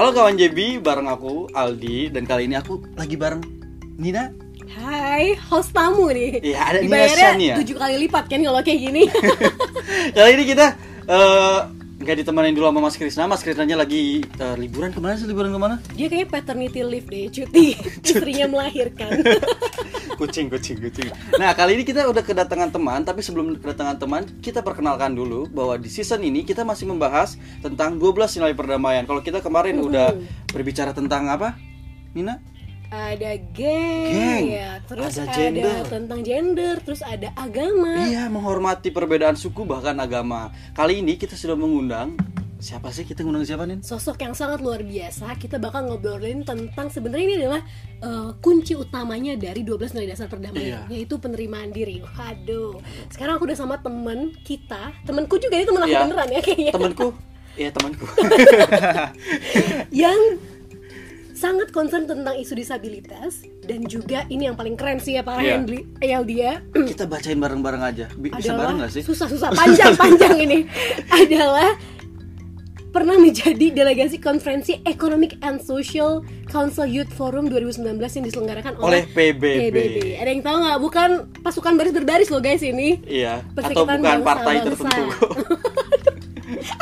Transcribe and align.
Halo 0.00 0.16
kawan 0.16 0.32
JB, 0.32 0.80
bareng 0.80 1.12
aku 1.12 1.44
Aldi 1.52 2.08
dan 2.08 2.24
kali 2.24 2.48
ini 2.48 2.56
aku 2.56 2.80
lagi 2.96 3.20
bareng 3.20 3.44
Nina. 4.00 4.32
Hai, 4.72 5.36
host 5.36 5.76
tamu 5.76 6.08
nih. 6.08 6.40
Iya, 6.40 6.56
ada 6.56 6.78
Nina 6.80 7.04
Dibayarnya 7.04 7.28
Shania. 7.36 7.54
tujuh 7.60 7.76
kali 7.76 8.08
lipat 8.08 8.24
kan 8.32 8.40
kalau 8.40 8.64
kayak 8.64 8.80
gini. 8.80 9.04
Kali 10.16 10.30
ini 10.40 10.44
kita 10.48 10.72
eh, 11.04 11.60
nggak 12.00 12.16
ditemenin 12.24 12.56
dulu 12.56 12.66
sama 12.72 12.80
Mas 12.80 12.96
Krisna. 12.96 13.28
Mas 13.28 13.44
Krisnanya 13.44 13.76
lagi 13.76 14.24
eh, 14.24 14.56
liburan 14.56 14.88
ke 14.88 14.98
mana 15.04 15.20
sih? 15.20 15.28
Liburan 15.28 15.52
ke 15.52 15.60
mana? 15.60 15.76
Dia 15.92 16.08
kayaknya 16.08 16.28
paternity 16.32 16.80
leave 16.80 17.08
deh, 17.12 17.28
cuti. 17.28 17.76
Istrinya 18.08 18.48
melahirkan. 18.48 19.20
kucing, 20.20 20.48
kucing, 20.48 20.80
kucing. 20.80 21.12
Nah 21.36 21.52
kali 21.52 21.76
ini 21.76 21.84
kita 21.84 22.08
udah 22.08 22.24
kedatangan 22.24 22.72
teman, 22.72 23.04
tapi 23.04 23.20
sebelum 23.20 23.52
kedatangan 23.60 24.00
teman 24.00 24.24
kita 24.40 24.64
perkenalkan 24.64 25.12
dulu 25.12 25.44
bahwa 25.52 25.76
di 25.76 25.92
season 25.92 26.24
ini 26.24 26.40
kita 26.40 26.64
masih 26.64 26.88
membahas 26.88 27.36
tentang 27.60 28.00
12 28.00 28.40
nilai 28.40 28.56
perdamaian. 28.56 29.04
Kalau 29.04 29.20
kita 29.20 29.44
kemarin 29.44 29.76
udah 29.76 30.16
berbicara 30.56 30.96
tentang 30.96 31.28
apa, 31.28 31.56
Nina? 32.16 32.40
Ada 32.90 33.32
geng, 33.54 34.10
Geng. 34.10 34.44
ya. 34.50 34.82
terus 34.82 35.14
Ada 35.14 35.22
ada, 35.22 35.32
gender. 35.32 35.82
tentang 35.86 36.20
gender, 36.20 36.74
terus 36.80 37.00
ada 37.00 37.30
agama. 37.34 38.02
Iya, 38.04 38.26
menghormati 38.26 38.90
perbedaan 38.90 39.34
suku 39.34 39.62
bahkan 39.62 39.94
agama. 39.96 40.50
Kali 40.72 40.98
ini 40.98 41.14
kita 41.14 41.32
sudah 41.32 41.54
mengundang 41.54 42.18
siapa 42.58 42.90
sih? 42.90 43.06
Kita 43.06 43.22
ngundang 43.22 43.46
siapa 43.46 43.62
nih? 43.64 43.78
Sosok 43.80 44.18
yang 44.20 44.34
sangat 44.34 44.58
luar 44.58 44.82
biasa. 44.82 45.38
Kita 45.38 45.56
bakal 45.56 45.86
ngobrolin 45.86 46.42
tentang 46.42 46.90
sebenarnya 46.90 47.24
ini 47.24 47.36
adalah 47.38 47.62
eh, 47.96 48.30
kunci 48.38 48.74
utamanya 48.74 49.32
dari 49.34 49.62
12 49.62 49.94
nilai 49.94 50.10
dasar 50.10 50.26
perdamaian, 50.26 50.82
Iya. 50.84 50.90
yaitu 50.90 51.14
penerimaan 51.16 51.70
diri. 51.70 52.02
Waduh. 52.02 52.82
Sekarang 53.08 53.38
aku 53.38 53.46
udah 53.46 53.56
sama 53.56 53.78
temen 53.78 54.34
kita, 54.42 54.90
temenku 55.04 55.38
juga 55.38 55.54
ini 55.54 55.64
temen 55.64 55.80
aku 55.80 55.94
Iya. 55.94 56.02
beneran 56.04 56.28
ya 56.28 56.40
kayaknya. 56.42 56.72
Temanku. 56.74 57.08
Iya, 57.54 57.70
temanku. 57.70 58.06
yang 60.04 60.18
sangat 61.40 61.72
concern 61.72 62.04
tentang 62.04 62.36
isu 62.36 62.52
disabilitas 62.52 63.40
dan 63.64 63.88
juga 63.88 64.28
ini 64.28 64.52
yang 64.52 64.56
paling 64.60 64.76
keren 64.76 65.00
sih 65.00 65.16
ya 65.16 65.24
Pak. 65.24 65.40
Hendri 65.40 65.88
Eyal 65.98 66.28
dia 66.28 66.60
kita 66.76 67.08
bacain 67.08 67.40
bareng-bareng 67.40 67.80
aja. 67.80 68.06
Bi- 68.12 68.28
Bisa 68.28 68.52
bareng 68.52 68.76
adalah 68.76 68.84
gak 68.84 68.92
sih? 68.92 69.02
susah-susah 69.02 69.48
panjang-panjang 69.56 70.36
ini 70.36 70.58
adalah 71.24 71.80
pernah 72.90 73.14
menjadi 73.16 73.70
delegasi 73.70 74.18
konferensi 74.18 74.82
Economic 74.82 75.38
and 75.46 75.62
Social 75.62 76.26
Council 76.50 76.82
Youth 76.84 77.14
Forum 77.14 77.46
2019 77.46 77.86
yang 78.02 78.24
diselenggarakan 78.26 78.82
Oleh 78.82 79.06
oleh, 79.06 79.30
PBB. 79.70 80.18
Ada 80.18 80.30
yang 80.34 80.42
tahu 80.42 80.56
nggak? 80.58 80.78
Bukan 80.82 81.10
pasukan 81.38 81.72
baris 81.78 81.94
berbaris 81.94 82.28
loh 82.34 82.42
guys 82.42 82.66
ini. 82.66 82.98
Iya, 83.06 83.46
atau 83.54 83.86
bukan 83.86 84.20
partai 84.26 84.66
tertentu. 84.66 85.06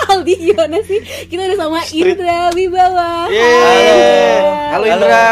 Aldi 0.09 0.34
gimana 0.41 0.81
sih? 0.89 1.01
Kita 1.28 1.45
udah 1.45 1.59
sama 1.61 1.81
Street. 1.84 2.17
Indra 2.17 2.48
Wibawa. 2.56 3.28
Yeay. 3.28 4.41
Halo 4.73 4.84
Indra. 4.89 5.28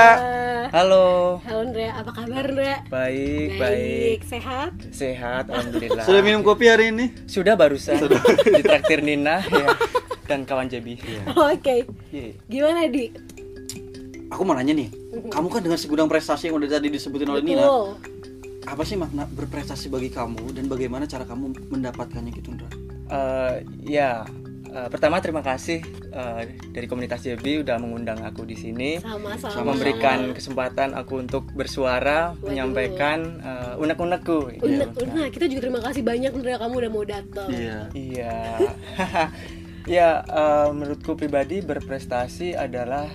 Halo. 0.69 1.07
Halo 1.49 1.61
Indra, 1.65 1.89
apa 1.97 2.11
kabar 2.13 2.45
Indra? 2.45 2.85
Baik, 2.93 3.57
baik. 3.57 4.19
sehat. 4.29 4.77
Sehat, 4.93 5.49
alhamdulillah. 5.49 6.05
Sudah 6.05 6.21
minum 6.21 6.45
kopi 6.45 6.69
hari 6.69 6.93
ini? 6.93 7.09
Sudah 7.25 7.57
barusan. 7.57 7.97
Ditraktir 8.61 9.01
Nina 9.01 9.41
ya 9.49 9.73
dan 10.29 10.45
kawan 10.45 10.69
Jebi. 10.69 11.01
Oke. 11.33 11.89
Iya. 12.13 12.37
Gimana 12.45 12.85
di? 12.91 13.09
Aku 14.29 14.43
mau 14.45 14.53
nanya 14.59 14.77
nih. 14.77 14.93
Kamu 15.33 15.49
kan 15.49 15.65
dengan 15.65 15.81
segudang 15.81 16.11
prestasi 16.11 16.53
yang 16.53 16.61
udah 16.61 16.69
tadi 16.69 16.93
disebutin 16.93 17.33
oleh 17.33 17.41
Nina. 17.41 17.65
Apa 18.67 18.83
sih 18.83 18.99
makna 18.99 19.25
berprestasi 19.31 19.89
bagi 19.89 20.11
kamu 20.13 20.53
dan 20.53 20.69
bagaimana 20.69 21.07
cara 21.07 21.23
kamu 21.25 21.71
mendapatkannya 21.71 22.35
gitu, 22.35 22.51
Indra? 22.53 22.69
Eh, 23.07 23.55
ya, 23.87 24.27
eh, 24.73 24.89
pertama 24.89 25.23
terima 25.23 25.43
kasih 25.45 25.83
eh, 26.11 26.43
dari 26.73 26.87
komunitas 26.89 27.23
Jebi 27.23 27.63
udah 27.63 27.77
mengundang 27.79 28.23
aku 28.25 28.43
di 28.49 28.57
sini. 28.57 28.99
Sama-sama. 28.99 29.75
memberikan 29.75 30.33
kesempatan 30.33 30.97
aku 30.97 31.23
untuk 31.23 31.51
bersuara, 31.53 32.35
Waduh. 32.35 32.49
menyampaikan 32.51 33.19
eh, 33.41 33.83
unek-unekku. 33.83 34.39
gitu. 34.57 34.67
Unek, 34.67 34.91
unek. 34.97 35.29
Kita 35.31 35.45
juga 35.47 35.61
terima 35.69 35.81
kasih 35.85 36.03
banyak 36.03 36.31
Indra 36.33 36.57
kamu 36.59 36.75
udah 36.83 36.91
mau 36.91 37.05
datang. 37.05 37.49
Iya. 37.53 37.79
Iya. 37.93 38.37
ya, 40.01 40.09
eh, 40.25 40.69
menurutku 40.73 41.15
pribadi 41.15 41.61
berprestasi 41.61 42.57
adalah 42.57 43.07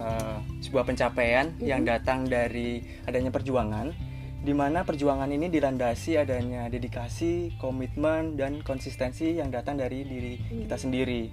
eh, 0.00 0.36
sebuah 0.60 0.84
pencapaian 0.84 1.54
yang 1.62 1.86
datang 1.86 2.26
dari 2.28 2.82
adanya 3.06 3.32
perjuangan 3.32 4.09
di 4.40 4.56
mana 4.56 4.88
perjuangan 4.88 5.28
ini 5.28 5.52
dilandasi 5.52 6.16
adanya 6.16 6.64
dedikasi, 6.66 7.60
komitmen 7.60 8.40
dan 8.40 8.64
konsistensi 8.64 9.36
yang 9.36 9.52
datang 9.52 9.76
dari 9.76 10.00
diri 10.02 10.34
kita 10.64 10.80
sendiri. 10.80 11.28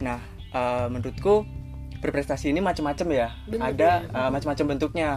Nah, 0.00 0.22
eh, 0.54 0.86
menurutku 0.86 1.42
berprestasi 1.98 2.50
ini 2.50 2.62
macam-macam 2.62 3.06
ya. 3.10 3.28
Bentuknya. 3.46 3.66
Ada 3.66 3.90
eh, 4.06 4.30
macam-macam 4.30 4.66
bentuknya. 4.78 5.10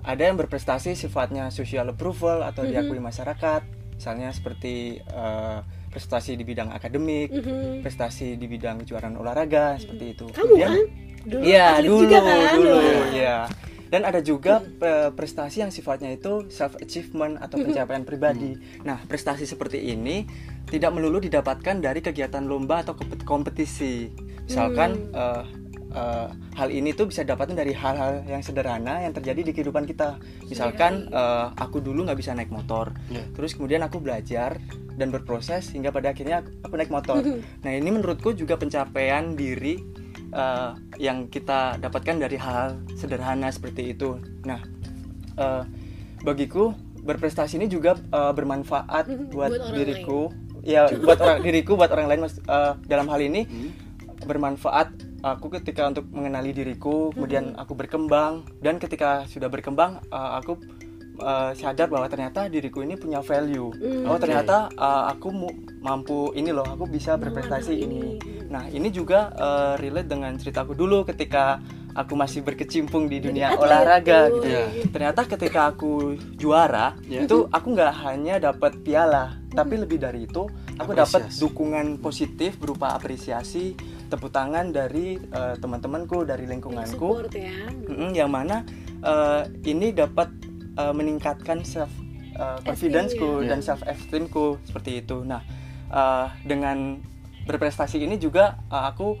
Ada 0.00 0.22
yang 0.32 0.36
berprestasi 0.40 0.96
sifatnya 0.96 1.52
social 1.52 1.92
approval 1.92 2.40
atau 2.40 2.64
diakui 2.64 2.96
masyarakat, 2.96 3.60
misalnya 3.94 4.32
seperti 4.32 4.96
eh, 4.96 5.58
prestasi 5.92 6.38
di 6.38 6.44
bidang 6.46 6.72
akademik, 6.72 7.28
Mhm. 7.28 7.84
prestasi 7.84 8.40
di 8.40 8.46
bidang 8.46 8.80
kejuaraan 8.80 9.20
olahraga 9.20 9.76
seperti 9.76 10.04
itu. 10.16 10.26
Kamu 10.32 10.56
Kemudian- 10.56 10.72
kan? 10.72 11.08
Dulu 11.20 11.42
Iya, 11.44 11.66
dulu, 11.84 12.08
juga 12.08 12.18
kan? 12.24 12.56
dulu, 12.56 12.72
Wah. 12.72 13.44
Dan 13.90 14.06
ada 14.06 14.22
juga 14.22 14.62
prestasi 15.10 15.66
yang 15.66 15.74
sifatnya 15.74 16.14
itu 16.14 16.46
self 16.46 16.78
achievement 16.78 17.42
atau 17.42 17.58
pencapaian 17.58 18.06
pribadi. 18.06 18.54
Nah, 18.86 19.02
prestasi 19.02 19.42
seperti 19.44 19.82
ini 19.82 20.22
tidak 20.64 20.94
melulu 20.94 21.18
didapatkan 21.18 21.82
dari 21.82 21.98
kegiatan 21.98 22.46
lomba 22.46 22.86
atau 22.86 22.94
kompet- 22.94 23.26
kompetisi. 23.26 24.06
Misalkan 24.46 25.10
eh, 25.10 25.42
eh, 25.90 26.26
hal 26.54 26.68
ini 26.70 26.94
tuh 26.94 27.10
bisa 27.10 27.26
dapatkan 27.26 27.58
dari 27.58 27.74
hal-hal 27.74 28.22
yang 28.30 28.38
sederhana 28.40 29.02
yang 29.02 29.10
terjadi 29.10 29.42
di 29.42 29.50
kehidupan 29.50 29.90
kita. 29.90 30.22
Misalkan 30.46 31.10
eh, 31.10 31.46
aku 31.58 31.82
dulu 31.82 32.06
nggak 32.06 32.18
bisa 32.18 32.30
naik 32.30 32.54
motor, 32.54 32.94
Iya. 33.10 33.26
terus 33.34 33.58
kemudian 33.58 33.82
aku 33.82 33.98
belajar 33.98 34.54
dan 34.94 35.10
berproses 35.10 35.66
hingga 35.74 35.90
pada 35.90 36.12
akhirnya 36.14 36.46
aku, 36.46 36.50
aku 36.62 36.74
naik 36.78 36.92
motor. 36.92 37.18
Nah, 37.64 37.70
ini 37.72 37.90
menurutku 37.90 38.36
juga 38.36 38.54
pencapaian 38.54 39.34
diri 39.34 39.80
eh, 40.30 40.70
yang 40.98 41.26
kita 41.26 41.78
dapatkan 41.78 42.16
dari 42.18 42.38
hal 42.38 42.78
sederhana 42.94 43.50
seperti 43.50 43.92
itu. 43.94 44.18
Nah, 44.46 44.60
eh, 45.36 45.62
bagiku 46.22 46.72
berprestasi 47.00 47.56
ini 47.56 47.66
juga 47.66 47.96
eh, 47.96 48.32
bermanfaat 48.34 49.32
buat, 49.32 49.50
Buat 49.50 49.60
orang 49.60 49.76
diriku. 49.76 50.20
Ya, 50.60 50.92
buat 50.92 51.16
orang 51.24 51.40
diriku, 51.40 51.72
buat 51.74 51.88
orang 51.88 52.06
lain. 52.12 52.20
Mas- 52.28 52.40
eh, 52.40 52.72
dalam 52.84 53.08
hal 53.08 53.20
ini 53.24 53.48
Hmm. 53.48 53.70
bermanfaat 54.20 54.92
aku 55.24 55.48
ketika 55.60 55.88
untuk 55.88 56.08
mengenali 56.12 56.52
diriku, 56.52 57.12
kemudian 57.12 57.56
aku 57.56 57.72
berkembang 57.72 58.44
dan 58.60 58.76
ketika 58.76 59.24
sudah 59.24 59.48
berkembang 59.48 60.00
eh, 60.04 60.30
aku 60.36 60.60
eh, 61.20 61.52
sadar 61.56 61.88
bahwa 61.88 62.08
ternyata 62.08 62.48
diriku 62.48 62.84
ini 62.84 62.96
punya 63.00 63.24
value. 63.24 63.72
Hmm. 63.72 64.04
Oh, 64.08 64.20
ternyata 64.20 64.68
eh, 64.68 65.04
aku 65.12 65.32
mampu 65.80 66.36
ini 66.36 66.52
loh, 66.52 66.68
aku 66.68 66.84
bisa 66.84 67.16
berprestasi 67.16 67.72
ini. 67.72 68.20
ini. 68.20 68.39
Nah, 68.50 68.66
ini 68.66 68.90
juga 68.90 69.30
eh, 69.32 69.74
relate 69.78 70.10
dengan 70.10 70.34
ceritaku 70.34 70.74
dulu 70.74 71.06
ketika 71.06 71.62
aku 71.90 72.14
masih 72.14 72.42
berkecimpung 72.42 73.06
di 73.06 73.18
dunia 73.18 73.50
atlet. 73.50 73.62
olahraga 73.62 74.18
Oh, 74.26 74.38
gitu. 74.38 74.46
iya. 74.46 74.64
Ternyata 74.86 75.26
ketika 75.26 75.70
aku 75.70 75.92
juara, 76.34 76.94
Iya. 77.02 77.26
itu 77.26 77.46
aku 77.46 77.66
nggak 77.70 77.94
hanya 78.04 78.34
dapat 78.40 78.78
piala, 78.80 79.38
tapi 79.50 79.74
lebih 79.74 79.98
dari 79.98 80.26
itu 80.26 80.46
aku 80.76 80.90
dapat 80.92 81.30
dukungan 81.32 81.98
positif 81.98 82.58
berupa 82.58 82.94
apresiasi, 82.94 83.74
tepuk 84.06 84.30
tangan 84.30 84.70
dari 84.70 85.18
eh, 85.18 85.54
teman-temanku, 85.56 86.22
dari 86.22 86.46
lingkunganku, 86.46 86.90
support 87.22 87.30
ya. 87.30 87.54
Yang 88.12 88.30
mana 88.30 88.56
eh, 89.00 89.42
ini 89.64 89.90
dapat 89.90 90.26
eh, 90.74 90.92
meningkatkan 90.92 91.62
self 91.62 91.90
eh, 92.34 92.58
confidenceku 92.62 93.42
ya. 93.42 93.54
dan 93.54 93.62
self 93.62 93.82
esteemku 93.82 94.58
seperti 94.62 95.02
itu. 95.02 95.22
Nah, 95.22 95.42
eh, 95.86 96.26
dengan 96.42 96.98
berprestasi 97.50 97.98
ini 97.98 98.14
juga 98.16 98.62
eh, 98.70 98.84
aku 98.86 99.18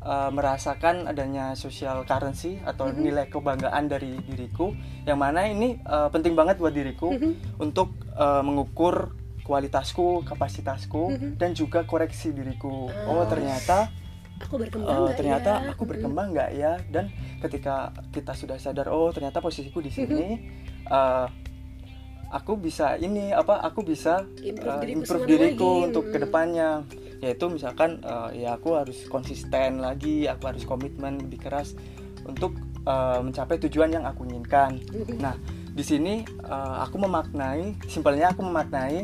eh, 0.00 0.30
merasakan 0.32 1.04
adanya 1.06 1.52
social 1.52 2.08
currency 2.08 2.56
atau 2.64 2.88
nilai 2.88 3.28
kebanggaan 3.28 3.84
dari 3.86 4.16
diriku, 4.24 4.72
yang 5.04 5.20
mana 5.20 5.44
ini 5.44 5.76
eh, 5.76 6.08
penting 6.08 6.32
banget 6.32 6.56
buat 6.56 6.72
diriku 6.72 7.12
untuk 7.60 7.92
eh, 8.16 8.42
mengukur 8.42 9.12
kualitasku, 9.46 10.26
kapasitasku, 10.26 11.02
dan 11.38 11.54
juga 11.54 11.86
koreksi 11.86 12.34
diriku. 12.34 12.90
Oh 13.06 13.22
ternyata 13.30 13.92
Aku 14.36 14.60
berkembang 14.60 15.08
nggak 15.08 15.16
ternyata 15.16 15.52
ya? 15.64 15.72
aku 15.72 15.82
berkembang 15.88 16.28
nggak 16.36 16.50
ya 16.60 16.76
dan 16.92 17.08
ketika 17.40 17.88
kita 18.12 18.36
sudah 18.36 18.60
sadar 18.60 18.92
oh 18.92 19.08
ternyata 19.08 19.40
posisiku 19.40 19.80
di 19.80 19.88
sini 19.88 20.44
eh, 20.84 21.26
aku 22.28 22.60
bisa 22.60 23.00
ini 23.00 23.32
apa 23.32 23.64
aku 23.64 23.80
bisa 23.80 24.28
Improve 24.44 24.76
eh, 24.76 24.80
diriku 24.84 25.00
improve 25.00 25.24
diriku 25.24 25.70
lagi. 25.72 25.84
untuk 25.88 26.04
Mm. 26.04 26.12
ke 26.12 26.18
depannya 26.20 26.68
yaitu 27.20 27.48
misalkan 27.48 28.00
eh, 28.04 28.44
ya 28.46 28.56
aku 28.56 28.76
harus 28.76 29.08
konsisten 29.08 29.80
lagi 29.80 30.28
aku 30.28 30.52
harus 30.52 30.64
komitmen 30.68 31.20
lebih 31.20 31.40
keras 31.48 31.72
untuk 32.26 32.56
eh, 32.84 33.20
mencapai 33.22 33.56
tujuan 33.68 33.92
yang 33.92 34.04
aku 34.04 34.26
inginkan. 34.28 34.80
Nah 35.20 35.36
di 35.72 35.84
sini 35.84 36.24
eh, 36.24 36.76
aku 36.82 36.96
memaknai 37.00 37.76
simpelnya 37.88 38.32
aku 38.32 38.44
memaknai 38.44 38.98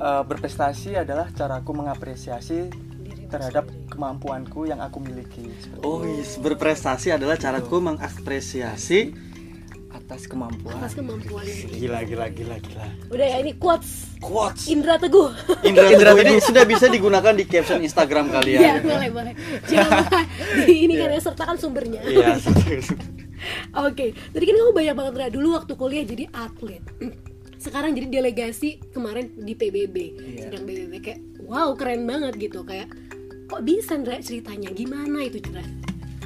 eh, 0.00 0.22
berprestasi 0.26 0.96
adalah 1.00 1.32
caraku 1.32 1.70
mengapresiasi 1.72 2.90
terhadap 3.30 3.70
kemampuanku 3.86 4.66
yang 4.66 4.82
aku 4.82 4.98
miliki. 4.98 5.46
Seperti 5.62 5.86
Oh, 5.86 6.02
yes, 6.02 6.34
berprestasi 6.42 7.14
adalah 7.14 7.38
caraku 7.38 7.78
mengapresiasi 7.78 9.29
atas 10.10 10.26
kemampuan 10.26 10.74
atas 10.74 10.98
kemampuannya 10.98 11.70
gila 11.70 12.02
gila 12.02 12.26
gila 12.28 12.56
gila. 12.58 12.86
udah 13.08 13.26
ya 13.26 13.38
ini 13.38 13.54
quotes 13.54 14.10
Quotes. 14.18 14.66
Indra 14.68 14.98
Teguh 14.98 15.30
Indra 15.62 15.86
Teguh 15.88 16.18
ini 16.20 16.42
sudah 16.42 16.66
bisa 16.66 16.90
digunakan 16.90 17.30
di 17.30 17.46
caption 17.46 17.78
Instagram 17.78 18.28
kalian. 18.34 18.60
Iya 18.60 18.74
boleh 18.82 19.08
boleh 19.08 19.32
jangan 19.64 20.02
lupa 20.02 20.20
di 20.60 20.74
ini 20.84 20.94
kan 20.94 21.08
ya 21.08 21.20
sertakan 21.22 21.56
sumbernya 21.56 22.02
Iya. 22.04 22.36
Oke, 23.80 24.12
tadi 24.12 24.44
kan 24.44 24.54
kamu 24.54 24.72
banyak 24.74 24.94
banget 24.94 25.14
Ra. 25.16 25.26
dulu 25.30 25.54
waktu 25.54 25.72
kuliah 25.72 26.04
jadi 26.04 26.28
atlet. 26.28 26.84
Sekarang 27.56 27.92
jadi 27.92 28.10
delegasi 28.10 28.76
kemarin 28.90 29.32
di 29.34 29.54
PBB, 29.54 29.96
Iya. 29.96 30.42
sedang 30.44 30.64
PBB 30.64 30.92
kayak 31.00 31.20
wow 31.40 31.72
keren 31.72 32.04
banget 32.04 32.36
gitu 32.36 32.60
kayak 32.60 32.92
kok 33.46 33.62
bisa 33.62 33.96
Ndra 33.96 34.20
ceritanya 34.20 34.68
gimana 34.70 35.22
itu 35.22 35.40
cerita 35.40 35.64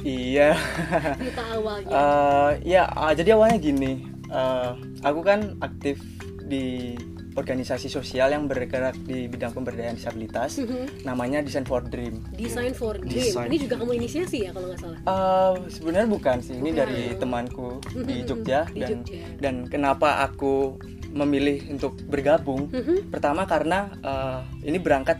iya 0.05 0.53
cerita 1.17 1.43
awalnya 1.51 1.89
Eh, 1.89 2.51
ya 2.63 2.85
ah, 2.87 3.11
jadi 3.11 3.33
awalnya 3.33 3.57
gini 3.57 3.93
eh, 4.27 4.69
aku 5.01 5.19
kan 5.21 5.57
aktif 5.59 5.97
di 6.39 6.93
organisasi 7.35 7.89
sosial 7.89 8.31
yang 8.31 8.47
bergerak 8.47 8.95
di 9.01 9.27
bidang 9.27 9.51
pemberdayaan 9.51 9.97
disabilitas 9.97 10.55
Mhm. 10.55 11.03
namanya 11.03 11.41
Design 11.41 11.65
for 11.65 11.83
Dream 11.83 12.23
Design 12.31 12.71
for 12.71 12.95
Dream 12.95 13.11
Design. 13.11 13.49
ini 13.49 13.57
juga 13.59 13.75
kamu 13.75 13.91
inisiasi 13.97 14.37
ya 14.41 14.51
kalau 14.53 14.69
nggak 14.69 14.79
salah 14.79 14.99
Eh, 15.03 15.53
sebenarnya 15.69 16.07
bukan 16.07 16.37
sih 16.39 16.55
ini 16.55 16.69
Bukan. 16.69 16.79
dari 16.79 17.01
temanku 17.17 17.67
di 18.05 18.15
Jogja 18.23 18.63
Di 18.67 18.79
dan 18.79 18.89
Jogja. 19.01 19.25
dan 19.35 19.55
kenapa 19.65 20.23
aku 20.23 20.79
memilih 21.11 21.65
untuk 21.69 21.97
bergabung 22.03 22.69
Mhm. 22.69 23.09
pertama 23.09 23.43
karena 23.43 23.89
eh, 23.99 24.39
ini 24.63 24.77
berangkat 24.77 25.19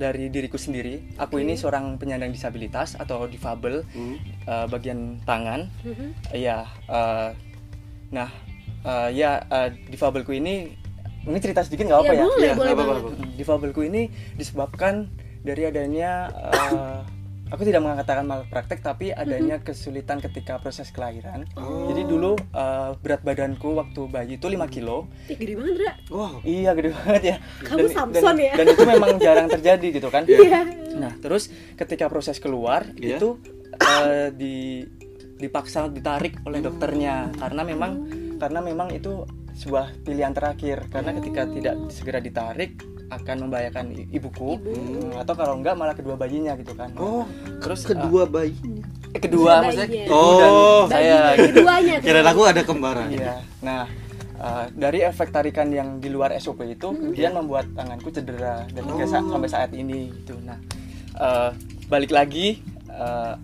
dari 0.00 0.26
diriku 0.26 0.56
sendiri 0.56 1.12
aku 1.14 1.38
ini 1.38 1.52
seorang 1.54 1.94
penyandang 1.94 2.32
disabilitas 2.32 2.96
atau 2.96 3.28
difabel 3.28 3.84
Hmm. 3.86 4.16
eh, 4.42 4.66
bagian 4.66 5.20
tangan 5.22 5.68
Mhm. 5.84 6.32
Iya, 6.32 6.64
eh, 6.88 7.30
nah 8.10 8.32
eh, 8.82 9.08
ya 9.12 9.44
eh, 9.44 9.68
difabelku 9.86 10.32
ini 10.32 10.72
ini 11.20 11.36
cerita 11.36 11.60
sedikit 11.60 11.84
nggak 11.84 12.00
apa 12.00 12.10
ya 12.10 12.16
ya? 12.16 12.24
boleh 12.24 12.40
Iya, 12.40 12.54
boleh 12.56 12.72
apa-apa, 12.72 12.92
banget 12.96 13.12
Mm, 13.12 13.30
Difabelku 13.36 13.80
ini 13.82 14.02
disebabkan 14.34 14.94
dari 15.42 15.62
adanya 15.64 16.10
eh, 16.48 16.98
aku 17.50 17.62
tidak 17.66 17.82
mengatakan 17.82 18.24
malpraktek 18.24 18.80
tapi 18.80 19.10
adanya 19.10 19.58
kesulitan 19.60 20.22
ketika 20.22 20.56
proses 20.62 20.88
kelahiran. 20.94 21.44
Oh. 21.58 21.90
Jadi 21.90 22.02
dulu 22.06 22.38
eh, 22.38 22.90
berat 23.02 23.22
badanku 23.26 23.74
waktu 23.76 24.00
bayi 24.06 24.38
itu 24.38 24.46
5 24.46 24.64
kilo. 24.70 25.10
Ih, 25.26 25.36
gede 25.36 25.54
banget 25.58 25.76
Ra 25.82 25.92
Wow. 26.10 26.34
Iya 26.46 26.70
gede 26.78 26.90
banget 26.94 27.22
ya. 27.22 27.36
Kamu 27.66 27.86
Samson 27.90 28.36
ya? 28.38 28.54
Dan 28.54 28.66
itu 28.70 28.82
memang 28.86 29.10
jarang 29.18 29.48
terjadi 29.50 29.86
gitu 29.90 30.08
kan. 30.08 30.24
Iya. 30.24 30.62
Nah, 30.96 31.12
terus 31.18 31.50
ketika 31.74 32.06
proses 32.06 32.38
keluar 32.38 32.86
Iya. 32.96 33.18
itu 33.18 33.38
eh, 33.78 34.28
di 34.34 34.84
dipaksa 35.40 35.88
ditarik 35.88 36.44
oleh 36.44 36.60
dokternya 36.60 37.32
karena 37.32 37.62
memang 37.64 37.92
karena 38.36 38.60
memang 38.60 38.92
itu 38.92 39.24
sebuah 39.56 40.04
pilihan 40.04 40.32
terakhir 40.36 40.88
karena 40.92 41.16
ketika 41.16 41.48
tidak 41.48 41.74
segera 41.88 42.20
ditarik 42.20 42.76
akan 43.10 43.36
membahayakan 43.42 43.84
ibuku 44.08 44.56
Hmm, 44.56 45.18
atau 45.18 45.34
kalau 45.34 45.54
enggak 45.56 45.74
malah 45.74 45.92
kedua 45.92 46.14
bayinya 46.14 46.54
gitu 46.54 46.72
kan. 46.72 46.94
Oh, 46.94 47.26
terus 47.58 47.82
kedua 47.82 48.22
bayi. 48.24 48.54
eh, 49.10 49.18
kedua 49.18 49.58
Bayinya. 49.58 49.66
maksudnya 49.82 50.02
ibu 50.06 50.14
Oh. 50.14 50.38
dan 50.38 50.52
saya 50.88 51.18
gitu. 51.34 51.42
keduanya 51.58 51.94
Kira 51.98 52.20
aku 52.24 52.42
ada 52.44 52.62
kembaran. 52.62 53.08
Iya. 53.08 53.34
Nah, 53.60 53.82
eh, 54.36 54.64
dari 54.72 54.98
efek 55.00 55.28
tarikan 55.28 55.68
yang 55.68 55.98
di 55.98 56.06
luar 56.06 56.30
SOP 56.32 56.62
itu 56.64 56.88
kemudian 56.88 57.34
membuat 57.34 57.66
tanganku 57.72 58.08
cedera 58.08 58.62
dan 58.66 58.82
hingga 58.84 59.04
sa- 59.04 59.22
sampai 59.22 59.48
saat 59.48 59.70
ini 59.72 60.14
gitu. 60.16 60.38
Nah, 60.40 60.58
eh, 61.12 61.50
balik 61.86 62.10
lagi 62.10 62.62
eh, 62.88 63.34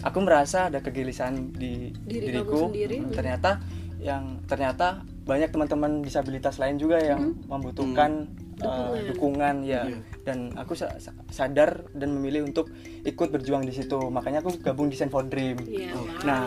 aku 0.00 0.18
merasa 0.20 0.66
ada 0.66 0.78
kegelisahan 0.78 1.50
di 1.52 1.90
Diri 1.96 2.30
diriku. 2.30 2.70
sendiri. 2.70 2.96
Hmm, 3.00 3.10
Ternyata 3.10 3.50
yang 3.98 4.38
ternyata 4.44 4.86
banyak 5.24 5.50
teman-teman 5.50 5.98
disabilitas 5.98 6.56
lain 6.56 6.76
juga 6.76 6.98
yang 6.98 7.34
membutuhkan 7.46 8.30
eh, 8.30 8.45
Dukungan. 8.56 9.04
dukungan 9.06 9.54
ya 9.62 9.84
Iya. 9.84 10.00
dan 10.22 10.38
aku 10.54 10.72
sa- 10.72 10.96
sa- 10.96 11.12
sadar 11.28 11.84
dan 11.92 12.08
memilih 12.10 12.42
untuk 12.42 12.72
ikut 13.02 13.28
berjuang 13.28 13.62
di 13.62 13.70
situ 13.70 14.00
makanya 14.08 14.40
aku 14.40 14.56
gabung 14.58 14.88
di 14.88 14.94
Send 14.94 15.08
for 15.08 15.22
Dream 15.22 15.60
Iya, 15.60 15.92
wow. 15.92 16.24
Nah, 16.24 16.42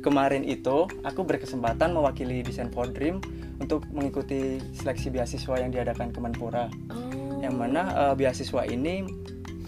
kemarin 0.00 0.42
itu 0.42 0.84
aku 1.00 1.20
berkesempatan 1.22 1.90
mewakili 1.90 2.40
Design 2.40 2.68
for 2.68 2.86
Dream 2.86 3.22
untuk 3.56 3.86
mengikuti 3.88 4.58
seleksi 4.72 5.08
beasiswa 5.08 5.54
yang 5.56 5.70
diadakan 5.70 6.10
Kemenpora. 6.10 6.66
oh. 6.90 7.38
Yang 7.38 7.54
mana 7.54 7.82
eh, 8.02 8.14
beasiswa 8.14 8.62
ini 8.64 9.06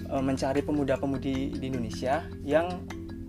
eh, 0.05 0.21
mencari 0.21 0.61
pemuda-pemudi 0.61 1.37
di 1.55 1.65
Indonesia 1.65 2.27
yang 2.43 2.67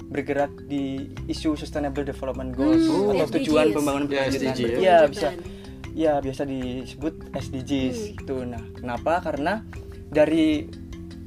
bergerak 0.03 0.65
di 0.65 0.97
isu 1.25 1.53
Sustainable 1.53 2.01
Development 2.01 2.51
Goals 2.51 2.79
Hmm, 2.81 3.11
atau 3.13 3.27
tujuan 3.35 3.65
SDGs. 3.65 3.75
pembangunan 3.75 4.05
Ya, 4.05 4.09
berkelanjutan. 4.09 4.47
SDG 4.47 4.59
ya. 4.63 4.77
Iya, 4.77 4.97
bisa 5.05 5.27
Kelanjutan. 5.29 5.55
Ya 5.97 6.21
biasa 6.21 6.45
disebut 6.45 7.33
SDGs 7.33 7.97
Hmm. 7.97 8.13
itu. 8.15 8.35
Nah, 8.45 8.61
kenapa? 8.71 9.17
Karena 9.19 9.65
dari 10.07 10.69